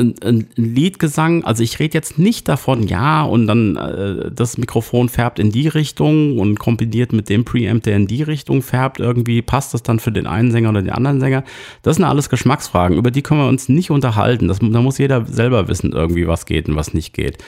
[0.00, 5.08] ein, ein Liedgesang, also ich rede jetzt nicht davon, ja, und dann äh, das Mikrofon
[5.08, 9.42] färbt in die Richtung und kombiniert mit dem Preamp, der in die Richtung färbt, irgendwie
[9.42, 11.44] passt das dann für den einen Sänger oder den anderen Sänger.
[11.82, 14.48] Das sind alles Geschmacksfragen, über die können wir uns nicht unterhalten.
[14.48, 17.38] Das, da muss jeder selber wissen, irgendwie, was geht und was nicht geht.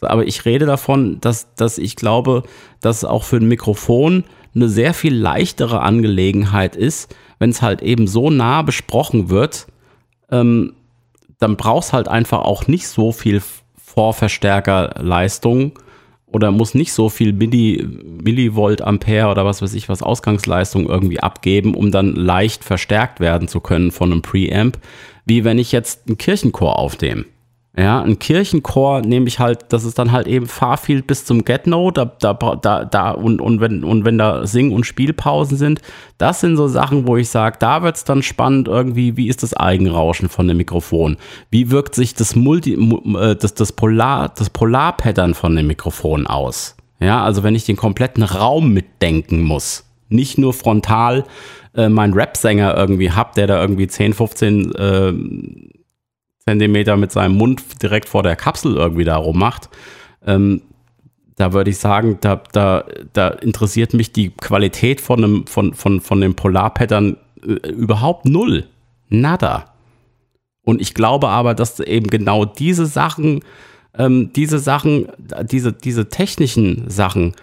[0.00, 2.42] Aber ich rede davon, dass, dass ich glaube,
[2.80, 8.06] dass auch für ein Mikrofon eine sehr viel leichtere Angelegenheit ist, wenn es halt eben
[8.06, 9.66] so nah besprochen wird,
[10.30, 10.74] ähm,
[11.42, 13.42] dann brauchst halt einfach auch nicht so viel
[13.76, 15.78] Vorverstärkerleistung
[16.26, 17.86] oder muss nicht so viel Milli,
[18.22, 23.48] Millivolt Ampere oder was weiß ich was Ausgangsleistung irgendwie abgeben, um dann leicht verstärkt werden
[23.48, 24.78] zu können von einem Preamp,
[25.26, 27.24] wie wenn ich jetzt einen Kirchenchor aufnehme.
[27.74, 31.90] Ja, ein Kirchenchor nehme ich halt, das ist dann halt eben Fahrfield bis zum Get-No,
[31.90, 35.80] da, da, da, da, und, und, wenn, und wenn da Sing- und Spielpausen sind,
[36.18, 39.54] das sind so Sachen, wo ich sage, da wird's dann spannend irgendwie, wie ist das
[39.54, 41.16] Eigenrauschen von dem Mikrofon?
[41.50, 46.76] Wie wirkt sich das Multi, äh, das, das Polar, das Polarpattern von dem Mikrofon aus?
[47.00, 51.24] Ja, also wenn ich den kompletten Raum mitdenken muss, nicht nur frontal
[51.74, 55.12] äh, meinen Rap-Sänger irgendwie hab, der da irgendwie 10, 15 äh,
[56.44, 59.68] Zentimeter mit seinem Mund direkt vor der Kapsel irgendwie da rummacht,
[60.26, 60.62] ähm,
[61.36, 66.00] da würde ich sagen, da, da, da interessiert mich die Qualität von, einem, von, von,
[66.00, 68.66] von dem Polarpattern äh, überhaupt null.
[69.08, 69.72] Nada.
[70.64, 73.40] Und ich glaube aber, dass eben genau diese Sachen,
[73.96, 75.08] ähm, diese Sachen,
[75.50, 77.34] diese, diese technischen Sachen,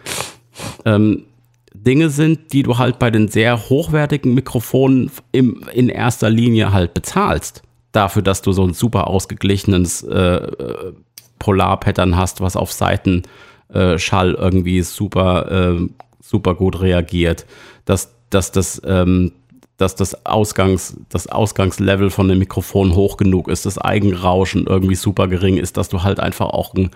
[0.85, 1.25] ähm,
[1.73, 6.93] Dinge sind, die du halt bei den sehr hochwertigen Mikrofonen im, in erster Linie halt
[6.93, 10.93] bezahlst dafür, dass du so ein super ausgeglichenes äh,
[11.39, 15.87] Polarpattern hast, was auf Seitenschall äh, irgendwie super, äh,
[16.21, 17.45] super gut reagiert,
[17.85, 19.31] dass, dass das, ähm,
[19.77, 25.27] dass das Ausgangs, das Ausgangslevel von dem Mikrofon hoch genug ist, das Eigenrauschen irgendwie super
[25.27, 26.91] gering ist, dass du halt einfach auch ein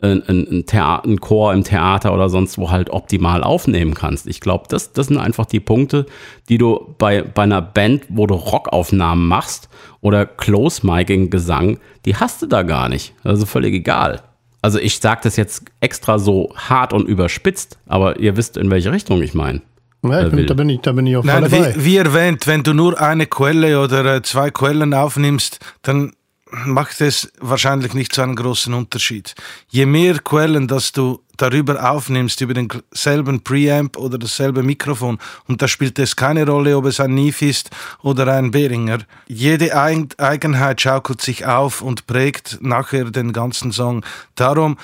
[0.00, 4.26] ein, ein, Theater, ein Chor im Theater oder sonst wo halt optimal aufnehmen kannst.
[4.26, 6.06] Ich glaube, das, das sind einfach die Punkte,
[6.48, 9.68] die du bei, bei einer Band, wo du Rockaufnahmen machst
[10.00, 13.14] oder Close-Miking-Gesang, die hast du da gar nicht.
[13.24, 14.22] Also völlig egal.
[14.62, 18.92] Also ich sage das jetzt extra so hart und überspitzt, aber ihr wisst, in welche
[18.92, 19.62] Richtung ich meine.
[20.02, 21.50] Ja, ich bin, da, bin ich, da bin ich auch Nein.
[21.50, 26.12] Wie, wie erwähnt, wenn du nur eine Quelle oder äh, zwei Quellen aufnimmst, dann
[26.50, 29.34] macht es wahrscheinlich nicht so einen großen Unterschied.
[29.68, 35.68] Je mehr Quellen, dass du darüber aufnimmst, über denselben Preamp oder dasselbe Mikrofon, und da
[35.68, 37.70] spielt es keine Rolle, ob es ein Neve ist
[38.02, 44.04] oder ein Behringer, jede Eigenheit schaukelt sich auf und prägt nachher den ganzen Song.
[44.34, 44.76] Darum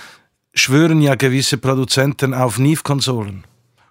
[0.54, 3.44] schwören ja gewisse Produzenten auf Neve-Konsolen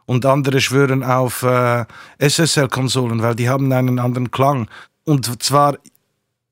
[0.06, 1.86] und andere schwören auf äh,
[2.20, 4.68] SSL-Konsolen, weil die haben einen anderen Klang.
[5.06, 5.78] Und zwar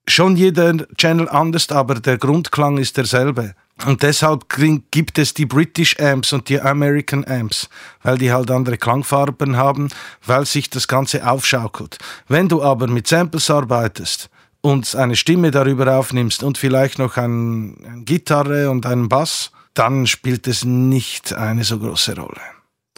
[0.07, 3.55] schon jeder Channel anders, aber der Grundklang ist derselbe.
[3.85, 4.45] Und deshalb
[4.91, 7.67] gibt es die British Amps und die American Amps,
[8.03, 9.89] weil die halt andere Klangfarben haben,
[10.25, 11.97] weil sich das Ganze aufschaukelt.
[12.27, 14.29] Wenn du aber mit Samples arbeitest
[14.61, 17.73] und eine Stimme darüber aufnimmst und vielleicht noch eine
[18.05, 22.41] Gitarre und einen Bass, dann spielt es nicht eine so große Rolle.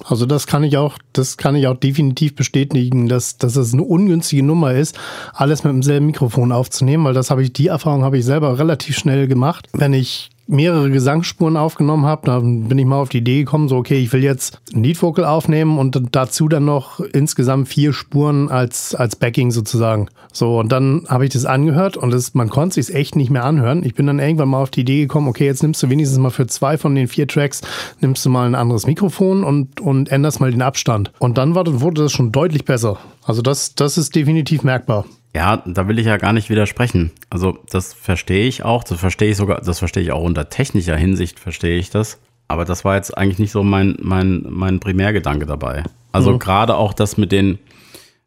[0.04, 3.84] Also das kann ich auch, das kann ich auch definitiv bestätigen, dass, dass es eine
[3.84, 4.98] ungünstige Nummer ist,
[5.34, 8.98] alles mit demselben Mikrofon aufzunehmen, weil das habe ich, die Erfahrung habe ich selber relativ
[8.98, 9.68] schnell gemacht.
[9.74, 13.78] Wenn ich mehrere Gesangsspuren aufgenommen habe, dann bin ich mal auf die Idee gekommen, so
[13.78, 18.94] okay, ich will jetzt ein Leadvocal aufnehmen und dazu dann noch insgesamt vier Spuren als,
[18.94, 20.10] als Backing sozusagen.
[20.32, 23.46] So, und dann habe ich das angehört und das, man konnte es echt nicht mehr
[23.46, 23.84] anhören.
[23.84, 26.32] Ich bin dann irgendwann mal auf die Idee gekommen, okay, jetzt nimmst du wenigstens mal
[26.32, 27.62] für zwei von den vier Tracks,
[28.02, 31.12] nimmst du mal ein anderes Mikrofon und, und änderst mal den Abstand.
[31.20, 32.98] Und dann war, wurde das schon deutlich besser.
[33.24, 35.06] Also das, das ist definitiv merkbar.
[35.36, 37.12] Ja, da will ich ja gar nicht widersprechen.
[37.30, 40.96] Also das verstehe ich auch, das verstehe ich sogar, das verstehe ich auch unter technischer
[40.96, 42.20] Hinsicht verstehe ich das.
[42.48, 45.84] Aber das war jetzt eigentlich nicht so mein, mein, mein Primärgedanke dabei.
[46.12, 46.40] Also mhm.
[46.40, 47.58] gerade auch das mit den,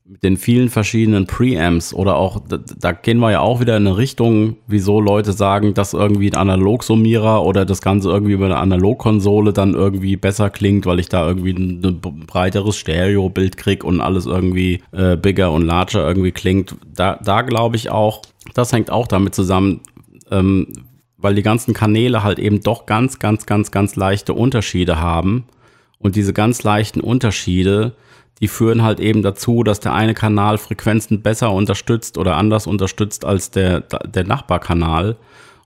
[0.09, 3.86] mit den vielen verschiedenen Preamps oder auch, da, da, gehen wir ja auch wieder in
[3.88, 8.59] eine Richtung, wieso Leute sagen, dass irgendwie ein Analogsummierer oder das Ganze irgendwie über eine
[8.59, 14.00] Analogkonsole dann irgendwie besser klingt, weil ich da irgendwie ein, ein breiteres Stereobild krieg und
[14.00, 16.76] alles irgendwie äh, bigger und larger irgendwie klingt.
[16.94, 18.22] Da, da glaube ich auch,
[18.54, 19.80] das hängt auch damit zusammen,
[20.30, 20.68] ähm,
[21.18, 25.46] weil die ganzen Kanäle halt eben doch ganz, ganz, ganz, ganz leichte Unterschiede haben.
[25.98, 27.96] Und diese ganz leichten Unterschiede,
[28.41, 33.24] die führen halt eben dazu, dass der eine Kanal Frequenzen besser unterstützt oder anders unterstützt
[33.24, 35.16] als der, der Nachbarkanal.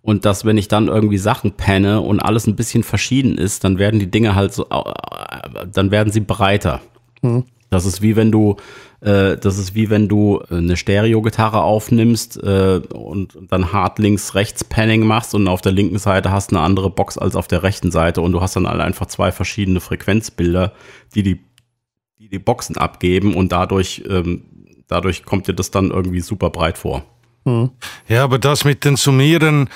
[0.03, 3.79] Und dass, wenn ich dann irgendwie Sachen penne und alles ein bisschen verschieden ist, dann
[3.79, 6.81] werden die Dinge halt so, äh, dann werden sie breiter.
[7.21, 7.45] Mhm.
[7.71, 8.57] Das ist wie wenn du,
[9.01, 14.65] äh, das ist wie wenn du eine Stereo-Gitarre aufnimmst äh, und dann hart links rechts
[14.65, 17.93] Panning machst und auf der linken Seite hast eine andere Box als auf der rechten
[17.93, 20.73] Seite und du hast dann alle einfach zwei verschiedene Frequenzbilder,
[21.15, 21.41] die die,
[22.31, 24.43] die, Boxen abgeben und dadurch, ähm,
[24.89, 27.05] dadurch kommt dir das dann irgendwie super breit vor.
[27.45, 27.71] Mhm.
[28.09, 29.69] Ja, aber das mit den Summieren,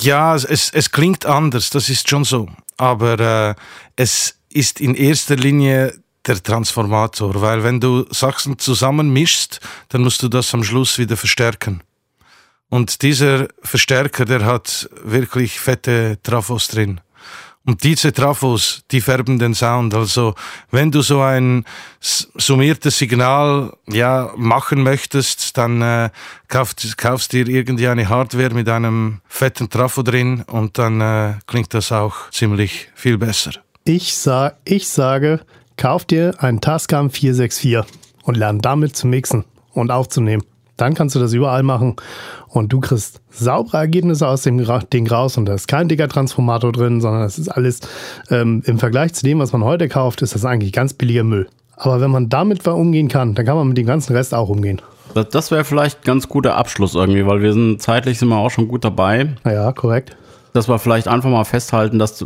[0.00, 2.48] ja, es, es klingt anders, das ist schon so.
[2.76, 3.54] Aber äh,
[3.96, 5.94] es ist in erster Linie
[6.26, 11.82] der Transformator, weil wenn du Sachen zusammenmischst, dann musst du das am Schluss wieder verstärken.
[12.68, 17.00] Und dieser Verstärker, der hat wirklich fette Trafos drin.
[17.64, 19.94] Und diese Trafos, die färben den Sound.
[19.94, 20.34] Also
[20.70, 21.64] wenn du so ein
[22.00, 26.10] summiertes Signal ja machen möchtest, dann äh,
[26.48, 31.74] kaufst, kaufst dir irgendwie eine Hardware mit einem fetten Trafo drin und dann äh, klingt
[31.74, 33.52] das auch ziemlich viel besser.
[33.84, 35.40] Ich, sa ich sage,
[35.78, 37.84] Kauf dir einen Tascam 464
[38.24, 40.42] und lern damit zu mixen und aufzunehmen.
[40.78, 41.96] Dann kannst du das überall machen
[42.48, 46.72] und du kriegst saubere Ergebnisse aus dem Ding raus und da ist kein dicker Transformator
[46.72, 47.80] drin, sondern das ist alles
[48.30, 51.48] ähm, im Vergleich zu dem, was man heute kauft, ist das eigentlich ganz billiger Müll.
[51.76, 54.80] Aber wenn man damit umgehen kann, dann kann man mit dem ganzen Rest auch umgehen.
[55.14, 58.38] Das, das wäre vielleicht ein ganz guter Abschluss irgendwie, weil wir sind zeitlich sind wir
[58.38, 59.34] auch schon gut dabei.
[59.44, 60.16] Ja, korrekt.
[60.52, 62.24] Dass wir vielleicht einfach mal festhalten, dass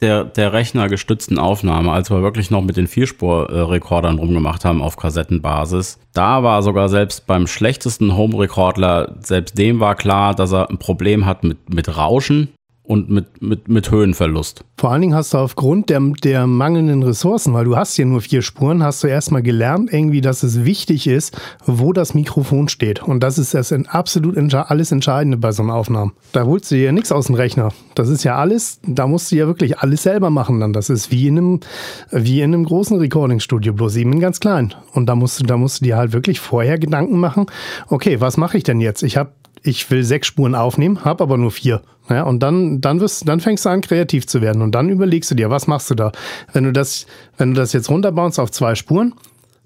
[0.00, 5.98] der, der rechnergestützten Aufnahme, als wir wirklich noch mit den Vierspur-Rekordern rumgemacht haben auf Kassettenbasis,
[6.12, 11.26] da war sogar selbst beim schlechtesten Home-Rekordler, selbst dem war klar, dass er ein Problem
[11.26, 12.48] hat mit, mit Rauschen
[12.90, 14.64] und mit, mit, mit Höhenverlust.
[14.76, 18.20] Vor allen Dingen hast du aufgrund der, der mangelnden Ressourcen, weil du hast ja nur
[18.20, 23.00] vier Spuren, hast du erstmal gelernt, irgendwie, dass es wichtig ist, wo das Mikrofon steht.
[23.00, 26.10] Und das ist das absolut alles Entscheidende bei so einer Aufnahme.
[26.32, 27.68] Da holst du ja nichts aus dem Rechner.
[27.94, 30.72] Das ist ja alles, da musst du ja wirklich alles selber machen dann.
[30.72, 31.60] Das ist wie in einem,
[32.10, 34.74] wie in einem großen Recording-Studio, bloß eben ganz klein.
[34.94, 37.46] Und da musst du, da musst du dir halt wirklich vorher Gedanken machen,
[37.86, 39.04] okay, was mache ich denn jetzt?
[39.04, 39.30] Ich habe
[39.62, 41.82] ich will sechs Spuren aufnehmen, habe aber nur vier.
[42.08, 44.62] Ja, und dann, dann, wirst, dann fängst du an, kreativ zu werden.
[44.62, 46.10] Und dann überlegst du dir, was machst du da?
[46.52, 47.06] Wenn du das,
[47.38, 49.14] wenn du das jetzt runterbaust auf zwei Spuren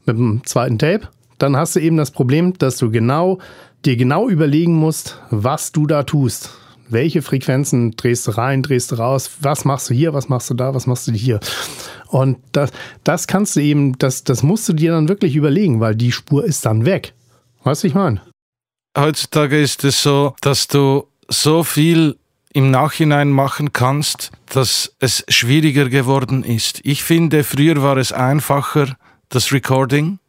[0.04, 3.38] mit dem zweiten Tape, dann hast du eben das Problem, dass du genau,
[3.84, 6.50] dir genau überlegen musst, was du da tust.
[6.88, 9.30] Welche Frequenzen drehst du rein, drehst du raus?
[9.40, 10.12] Was machst du hier?
[10.12, 10.74] Was machst du da?
[10.74, 11.40] Was machst du hier?
[12.08, 12.70] Und das,
[13.04, 16.44] das kannst du eben, das, das musst du dir dann wirklich überlegen, weil die Spur
[16.44, 17.14] ist dann weg.
[17.64, 18.20] Weißt du, ich meine?
[18.96, 22.16] Heutzutage ist es so, dass du so viel
[22.52, 26.80] im Nachhinein machen kannst, dass es schwieriger geworden ist.
[26.84, 28.96] Ich finde, früher war es einfacher,
[29.28, 30.20] das Recording,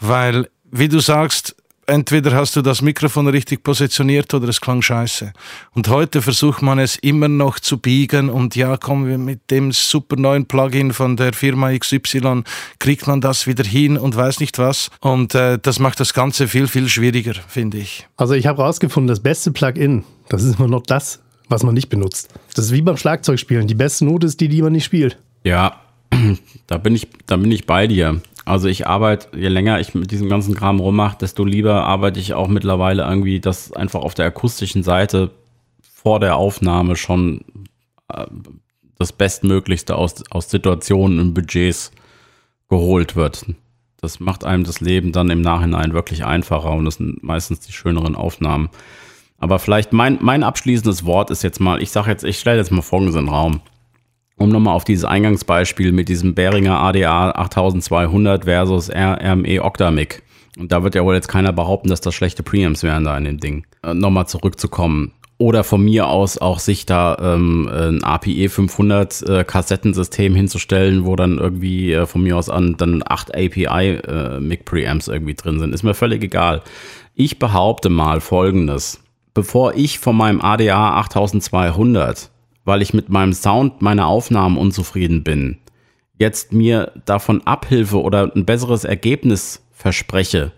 [0.00, 1.56] weil, wie du sagst,
[1.88, 5.32] entweder hast du das Mikrofon richtig positioniert oder es klang scheiße.
[5.72, 9.72] Und heute versucht man es immer noch zu biegen und ja, kommen wir mit dem
[9.72, 12.44] super neuen Plugin von der Firma XY,
[12.78, 14.90] kriegt man das wieder hin und weiß nicht was.
[15.00, 18.06] Und äh, das macht das Ganze viel, viel schwieriger, finde ich.
[18.16, 21.88] Also ich habe herausgefunden, das beste Plugin, das ist immer noch das, was man nicht
[21.88, 22.28] benutzt.
[22.54, 23.66] Das ist wie beim Schlagzeugspielen.
[23.66, 25.18] Die beste Note ist die, die man nicht spielt.
[25.44, 25.80] Ja,
[26.66, 28.20] da bin ich, da bin ich bei dir.
[28.48, 32.32] Also ich arbeite, je länger ich mit diesem ganzen Kram rummache, desto lieber arbeite ich
[32.32, 35.30] auch mittlerweile irgendwie, dass einfach auf der akustischen Seite
[35.82, 37.44] vor der Aufnahme schon
[38.08, 38.26] äh,
[38.98, 41.92] das Bestmöglichste aus, aus Situationen und Budgets
[42.70, 43.44] geholt wird.
[44.00, 47.72] Das macht einem das Leben dann im Nachhinein wirklich einfacher und das sind meistens die
[47.72, 48.70] schöneren Aufnahmen.
[49.36, 52.72] Aber vielleicht mein, mein abschließendes Wort ist jetzt mal, ich sage jetzt, ich stelle jetzt
[52.72, 53.60] mal Folgendes in den Raum
[54.38, 60.22] um nochmal auf dieses Eingangsbeispiel mit diesem Behringer ADA 8200 versus RME Octamic.
[60.58, 63.24] Und da wird ja wohl jetzt keiner behaupten, dass das schlechte Preamps wären da in
[63.24, 63.66] dem Ding.
[63.82, 65.12] Äh, nochmal zurückzukommen.
[65.40, 71.14] Oder von mir aus auch sich da ähm, ein APE 500 äh, Kassettensystem hinzustellen, wo
[71.14, 75.60] dann irgendwie äh, von mir aus an dann acht API äh, Mic Preamps irgendwie drin
[75.60, 75.72] sind.
[75.72, 76.62] Ist mir völlig egal.
[77.14, 79.00] Ich behaupte mal Folgendes.
[79.32, 82.30] Bevor ich von meinem ADA 8200
[82.68, 85.56] weil ich mit meinem Sound meiner Aufnahmen unzufrieden bin,
[86.18, 90.52] jetzt mir davon Abhilfe oder ein besseres Ergebnis verspreche,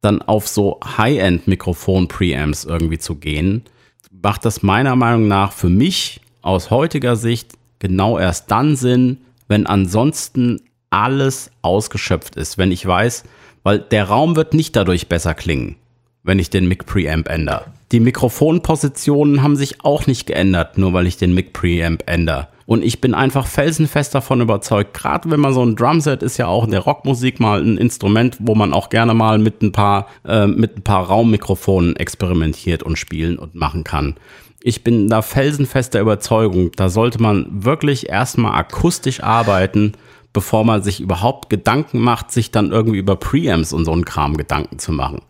[0.00, 3.62] dann auf so High-End-Mikrofon-Preamps irgendwie zu gehen,
[4.10, 9.68] macht das meiner Meinung nach für mich aus heutiger Sicht genau erst dann Sinn, wenn
[9.68, 10.60] ansonsten
[10.90, 13.22] alles ausgeschöpft ist, wenn ich weiß,
[13.62, 15.76] weil der Raum wird nicht dadurch besser klingen,
[16.24, 17.66] wenn ich den Mic Preamp ändere.
[17.90, 22.48] Die Mikrofonpositionen haben sich auch nicht geändert, nur weil ich den Mic Preamp ändere.
[22.66, 26.48] Und ich bin einfach felsenfest davon überzeugt, gerade wenn man so ein Drumset ist ja
[26.48, 30.06] auch in der Rockmusik mal ein Instrument, wo man auch gerne mal mit ein paar,
[30.26, 34.16] äh, mit ein paar Raummikrofonen experimentiert und spielen und machen kann.
[34.60, 39.92] Ich bin da felsenfester Überzeugung, da sollte man wirklich erstmal akustisch arbeiten,
[40.34, 44.36] bevor man sich überhaupt Gedanken macht, sich dann irgendwie über Preamps und so einen Kram
[44.36, 45.22] Gedanken zu machen.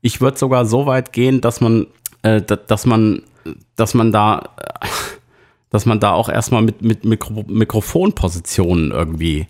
[0.00, 1.88] Ich würde sogar so weit gehen, dass man,
[2.26, 3.22] äh, dass man,
[3.76, 4.50] dass man da,
[5.70, 9.46] dass man da auch erstmal mit, mit Mikro Mikrofonpositionen irgendwie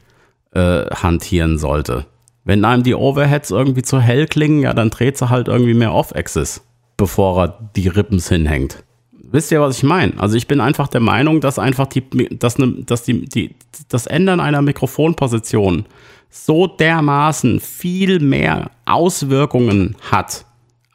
[0.52, 2.06] äh, hantieren sollte.
[2.44, 5.92] Wenn einem die Overheads irgendwie zu hell klingen, ja, dann dreht sie halt irgendwie mehr
[5.92, 6.62] Off-Axis,
[6.96, 8.84] bevor er die Rippens hinhängt.
[9.12, 10.12] Wisst ihr, was ich meine?
[10.18, 12.04] Also ich bin einfach der Meinung, dass einfach die,
[12.38, 13.56] dass, ne, dass die, die,
[13.88, 15.86] das Ändern einer Mikrofonposition
[16.30, 20.45] so dermaßen viel mehr Auswirkungen hat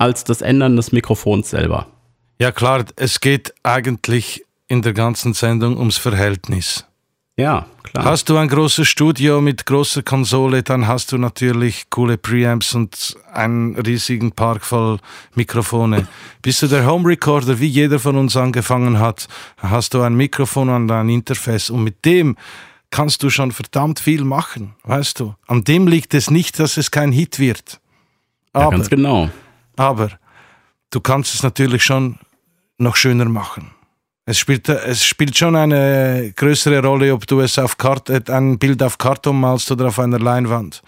[0.02, 1.86] als das Ändern des Mikrofons selber.
[2.40, 6.86] Ja klar, es geht eigentlich in der ganzen Sendung ums Verhältnis.
[7.38, 8.06] Ja, klar.
[8.06, 13.16] Hast du ein großes Studio mit großer Konsole, dann hast du natürlich coole Preamps und
[13.32, 14.98] einen riesigen Park voll
[15.36, 16.08] Mikrofone.
[16.42, 19.28] Bist du der Home Recorder, wie jeder von uns angefangen hat,
[19.58, 22.38] hast du ein Mikrofon und ein Interface und mit dem
[22.90, 25.36] kannst du schon verdammt viel machen, weißt du.
[25.46, 27.80] An dem liegt es nicht, dass es kein Hit wird.
[28.52, 29.30] Aber, ja, ganz genau.
[29.82, 30.10] Aber
[30.92, 32.20] du kannst es natürlich schon
[32.78, 33.72] noch schöner machen.
[34.26, 38.84] Es spielt, es spielt schon eine größere Rolle, ob du es auf Karte, ein Bild
[38.84, 40.82] auf Karton malst oder auf einer Leinwand.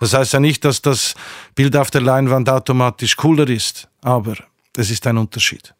[0.00, 1.14] Das heißt ja nicht, dass das
[1.54, 4.34] Bild auf der Leinwand automatisch cooler ist, aber
[4.76, 5.74] es ist ein Unterschied.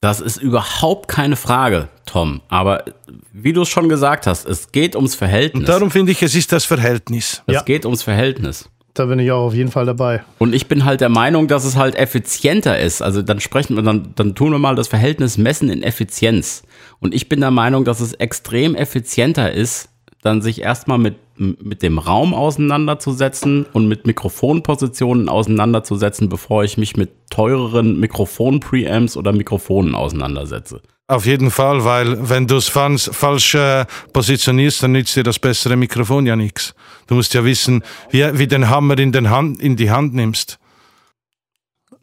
[0.00, 2.40] Das ist überhaupt keine Frage, Tom.
[2.48, 2.84] Aber
[3.32, 5.60] wie du es schon gesagt hast, es geht ums Verhältnis.
[5.60, 7.42] Und darum finde ich, es ist das Verhältnis.
[7.46, 7.62] Es ja.
[7.62, 8.68] geht ums Verhältnis.
[8.96, 10.24] Da bin ich auch auf jeden Fall dabei.
[10.38, 13.02] Und ich bin halt der Meinung, dass es halt effizienter ist.
[13.02, 16.62] Also dann sprechen wir, dann, dann tun wir mal das Verhältnis messen in Effizienz.
[16.98, 19.90] Und ich bin der Meinung, dass es extrem effizienter ist,
[20.22, 26.96] dann sich erstmal mit, mit dem Raum auseinanderzusetzen und mit Mikrofonpositionen auseinanderzusetzen, bevor ich mich
[26.96, 30.80] mit teureren Mikrofon-Preamps oder Mikrofonen auseinandersetze.
[31.08, 35.76] Auf jeden Fall, weil wenn du es falsch äh, positionierst, dann nützt dir das bessere
[35.76, 36.74] Mikrofon ja nichts.
[37.06, 40.58] Du musst ja wissen, wie, wie den Hammer in, den Hand, in die Hand nimmst.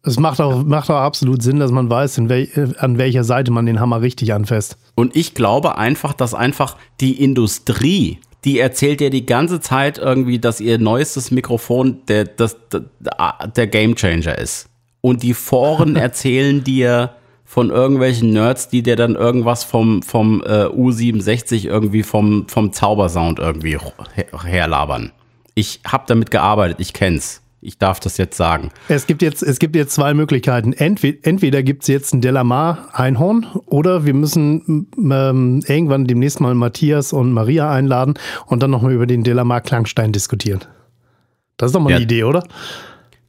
[0.05, 3.65] Es macht auch, macht auch absolut Sinn, dass man weiß, wel, an welcher Seite man
[3.65, 4.77] den Hammer richtig anfasst.
[4.95, 10.39] Und ich glaube einfach, dass einfach die Industrie, die erzählt ja die ganze Zeit irgendwie,
[10.39, 12.83] dass ihr neuestes Mikrofon der, das, der,
[13.53, 14.69] der Gamechanger ist.
[15.01, 17.15] Und die Foren erzählen dir
[17.53, 23.37] von irgendwelchen Nerds, die dir dann irgendwas vom, vom äh, U67 irgendwie vom, vom Zaubersound
[23.37, 23.77] irgendwie
[24.15, 25.11] her herlabern.
[25.53, 27.43] Ich habe damit gearbeitet, ich kenn's.
[27.61, 28.71] Ich darf das jetzt sagen.
[28.87, 30.73] Es gibt jetzt, es gibt jetzt zwei Möglichkeiten.
[30.73, 36.55] Entweder, entweder gibt es jetzt ein Delamar Einhorn oder wir müssen ähm, irgendwann demnächst mal
[36.55, 38.15] Matthias und Maria einladen
[38.47, 40.61] und dann nochmal über den Delamar Klangstein diskutieren.
[41.57, 41.97] Das ist doch mal ja.
[41.97, 42.43] eine Idee, oder?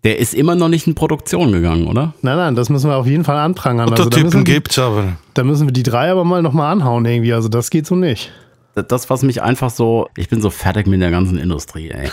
[0.05, 2.13] Der ist immer noch nicht in Produktion gegangen, oder?
[2.21, 3.89] Nein, nein, das müssen wir auf jeden Fall anprangern.
[3.89, 5.17] Prototypen also, gibt's aber.
[5.33, 7.33] Da müssen wir die drei aber mal nochmal anhauen irgendwie.
[7.33, 8.31] Also das geht so nicht.
[8.75, 12.11] Das, was mich einfach so, ich bin so fertig mit der ganzen Industrie, ey.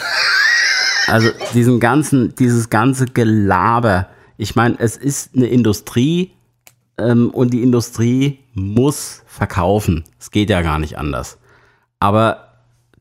[1.08, 4.08] Also diesen ganzen, dieses ganze Gelaber.
[4.38, 6.32] Ich meine, es ist eine Industrie
[6.98, 10.06] ähm, und die Industrie muss verkaufen.
[10.18, 11.40] Es geht ja gar nicht anders.
[12.00, 12.52] Aber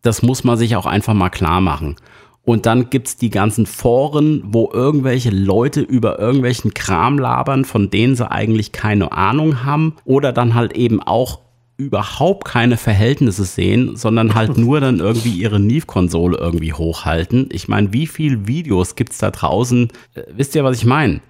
[0.03, 1.97] das muss man sich auch einfach mal klar machen.
[2.45, 8.17] Und dann gibt's die ganzen Foren, wo irgendwelche Leute über irgendwelchen Kram labern, von denen
[8.17, 9.97] sie eigentlich keine Ahnung haben.
[10.05, 11.41] Oder dann halt eben auch
[11.77, 17.49] überhaupt keine Verhältnisse sehen, sondern halt nur dann irgendwie ihre Neve-Konsole irgendwie hochhalten.
[17.53, 19.89] Ich meine, wie viele Videos gibt's da draußen?
[20.15, 21.21] Äh, wisst ihr, was ich meine?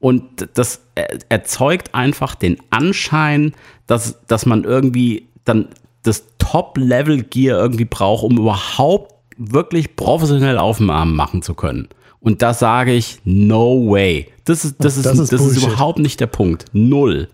[0.00, 0.82] Und das
[1.28, 3.52] erzeugt einfach den Anschein,
[3.86, 5.68] dass, dass man irgendwie dann
[6.04, 11.88] das Top-Level-Gear irgendwie braucht, um überhaupt wirklich professionell Aufnahmen machen zu können.
[12.20, 14.28] Und da sage ich, no way.
[14.44, 16.66] Das ist, das ist, das ist, das ist überhaupt nicht der Punkt.
[16.72, 17.28] Null.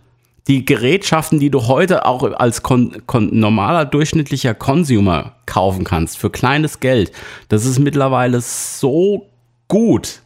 [0.47, 6.29] Die Gerätschaften, die du heute auch als kon, kon, normaler durchschnittlicher Consumer kaufen kannst für
[6.29, 7.13] kleines Geld,
[7.49, 9.27] das ist mittlerweile so
[9.69, 10.21] gut.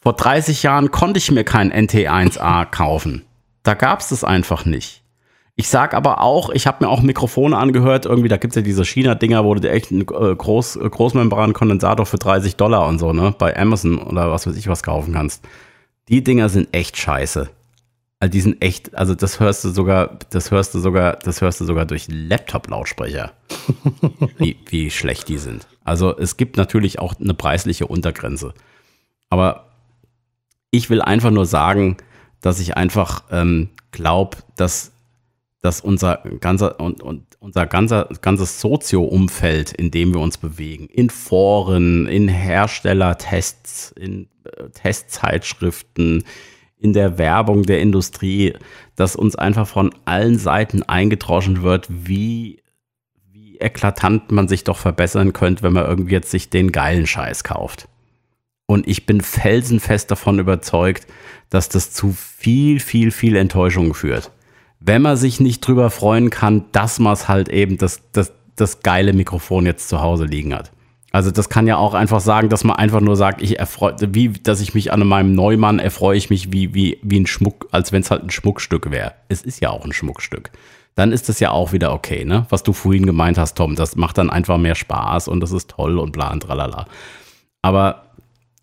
[0.00, 3.22] Vor 30 Jahren konnte ich mir kein NT1A kaufen.
[3.62, 5.01] Da gab es das einfach nicht.
[5.54, 8.84] Ich sag aber auch, ich habe mir auch Mikrofone angehört, irgendwie, da gibt's ja diese
[8.84, 13.34] China-Dinger, wo du echt einen äh, Groß, äh, Großmembran-Kondensator für 30 Dollar und so, ne,
[13.36, 15.44] bei Amazon oder was weiß ich was kaufen kannst.
[16.08, 17.50] Die Dinger sind echt scheiße.
[18.18, 21.60] Also die sind echt, also das hörst du sogar, das hörst du sogar, das hörst
[21.60, 23.32] du sogar durch Laptop-Lautsprecher,
[24.38, 25.66] wie, wie schlecht die sind.
[25.84, 28.54] Also es gibt natürlich auch eine preisliche Untergrenze.
[29.28, 29.66] Aber
[30.70, 31.98] ich will einfach nur sagen,
[32.40, 34.91] dass ich einfach ähm, glaube, dass
[35.62, 41.08] dass unser ganzer und, und unser ganzer, ganzes Sozio-Umfeld, in dem wir uns bewegen, in
[41.08, 46.24] Foren, in Herstellertests, in äh, Testzeitschriften,
[46.78, 48.54] in der Werbung der Industrie,
[48.96, 52.60] dass uns einfach von allen Seiten eingedroschen wird, wie,
[53.30, 57.44] wie eklatant man sich doch verbessern könnte, wenn man irgendwie jetzt sich den geilen Scheiß
[57.44, 57.88] kauft.
[58.66, 61.06] Und ich bin felsenfest davon überzeugt,
[61.50, 64.32] dass das zu viel, viel, viel Enttäuschung führt.
[64.84, 68.80] Wenn man sich nicht drüber freuen kann, dass man es halt eben das, das, das
[68.80, 70.72] geile Mikrofon jetzt zu Hause liegen hat.
[71.12, 74.30] Also das kann ja auch einfach sagen, dass man einfach nur sagt, ich erfreue, wie,
[74.30, 77.92] dass ich mich an meinem Neumann erfreue ich mich wie, wie, wie ein Schmuck, als
[77.92, 79.12] wenn es halt ein Schmuckstück wäre.
[79.28, 80.50] Es ist ja auch ein Schmuckstück.
[80.94, 82.46] Dann ist das ja auch wieder okay, ne?
[82.48, 85.70] Was du vorhin gemeint hast, Tom, das macht dann einfach mehr Spaß und das ist
[85.70, 86.86] toll und bla und tralala.
[87.60, 88.06] Aber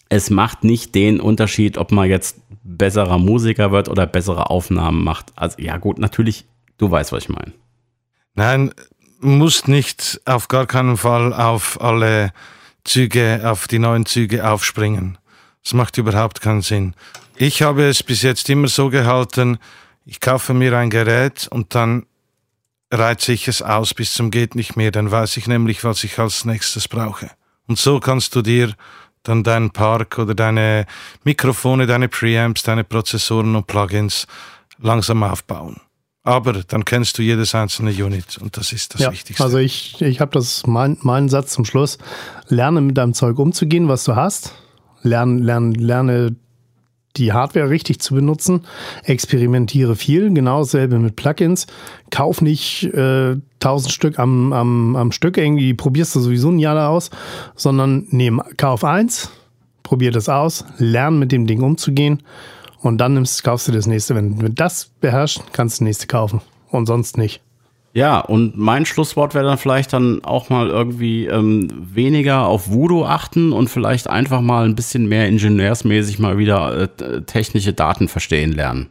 [0.09, 2.37] es macht nicht den Unterschied, ob man jetzt
[2.77, 5.31] besserer Musiker wird oder bessere Aufnahmen macht.
[5.35, 6.45] Also ja gut, natürlich,
[6.77, 7.53] du weißt, was ich meine.
[8.35, 8.73] Nein,
[9.19, 12.31] muss nicht auf gar keinen Fall auf alle
[12.83, 15.17] Züge, auf die neuen Züge aufspringen.
[15.63, 16.93] Das macht überhaupt keinen Sinn.
[17.35, 19.57] Ich habe es bis jetzt immer so gehalten,
[20.05, 22.05] ich kaufe mir ein Gerät und dann
[22.91, 26.17] reize ich es aus bis zum geht nicht mehr, dann weiß ich nämlich, was ich
[26.17, 27.29] als nächstes brauche.
[27.67, 28.73] Und so kannst du dir
[29.29, 30.85] dann deinen Park oder deine
[31.23, 34.27] Mikrofone, deine Preamps, deine Prozessoren und Plugins
[34.79, 35.77] langsam aufbauen.
[36.23, 39.43] Aber dann kennst du jedes einzelne Unit und das ist das ja, Wichtigste.
[39.43, 41.97] Also ich, ich habe das, mein, meinen Satz zum Schluss.
[42.47, 44.53] Lerne mit deinem Zeug umzugehen, was du hast.
[45.01, 46.35] Lerne, lerne, lerne
[47.17, 48.61] die Hardware richtig zu benutzen.
[49.03, 50.31] Experimentiere viel.
[50.33, 51.67] Genau dasselbe mit Plugins.
[52.11, 55.37] Kauf nicht äh, 1000 Stück am, am, am Stück.
[55.37, 57.09] Irgendwie probierst du sowieso ein Jahr aus,
[57.55, 59.31] sondern nehm, kauf eins,
[59.83, 62.23] probier das aus, lern mit dem Ding umzugehen
[62.81, 64.15] und dann nimmst, kaufst du das nächste.
[64.15, 67.41] Wenn du das beherrschst, kannst du das nächste kaufen und sonst nicht.
[67.93, 73.05] Ja, und mein Schlusswort wäre dann vielleicht dann auch mal irgendwie ähm, weniger auf Voodoo
[73.05, 78.51] achten und vielleicht einfach mal ein bisschen mehr ingenieursmäßig mal wieder äh, technische Daten verstehen
[78.51, 78.89] lernen.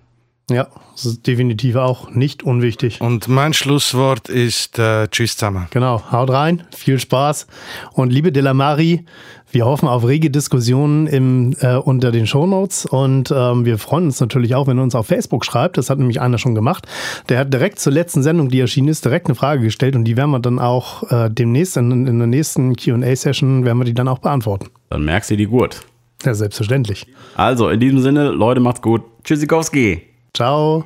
[0.51, 3.01] Ja, das ist definitiv auch nicht unwichtig.
[3.03, 5.67] Und mein Schlusswort ist äh, Tschüss zusammen.
[5.71, 7.47] Genau, haut rein, viel Spaß.
[7.93, 9.05] Und liebe Delamari,
[9.51, 14.21] wir hoffen auf rege Diskussionen im, äh, unter den Shownotes und ähm, wir freuen uns
[14.21, 15.79] natürlich auch, wenn ihr uns auf Facebook schreibt.
[15.79, 16.87] Das hat nämlich einer schon gemacht.
[17.29, 20.17] Der hat direkt zur letzten Sendung, die erschienen ist, direkt eine Frage gestellt und die
[20.17, 24.09] werden wir dann auch äh, demnächst in, in der nächsten Q&A-Session werden wir die dann
[24.09, 24.67] auch beantworten.
[24.91, 25.81] Dann merkst du die gut.
[26.25, 27.07] Ja, selbstverständlich.
[27.37, 29.03] Also, in diesem Sinne, Leute, macht's gut.
[29.23, 30.03] Tschüssikowski.
[30.35, 30.85] Ciao.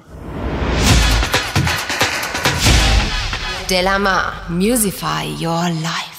[3.70, 6.11] Delamar, Musify Your Life.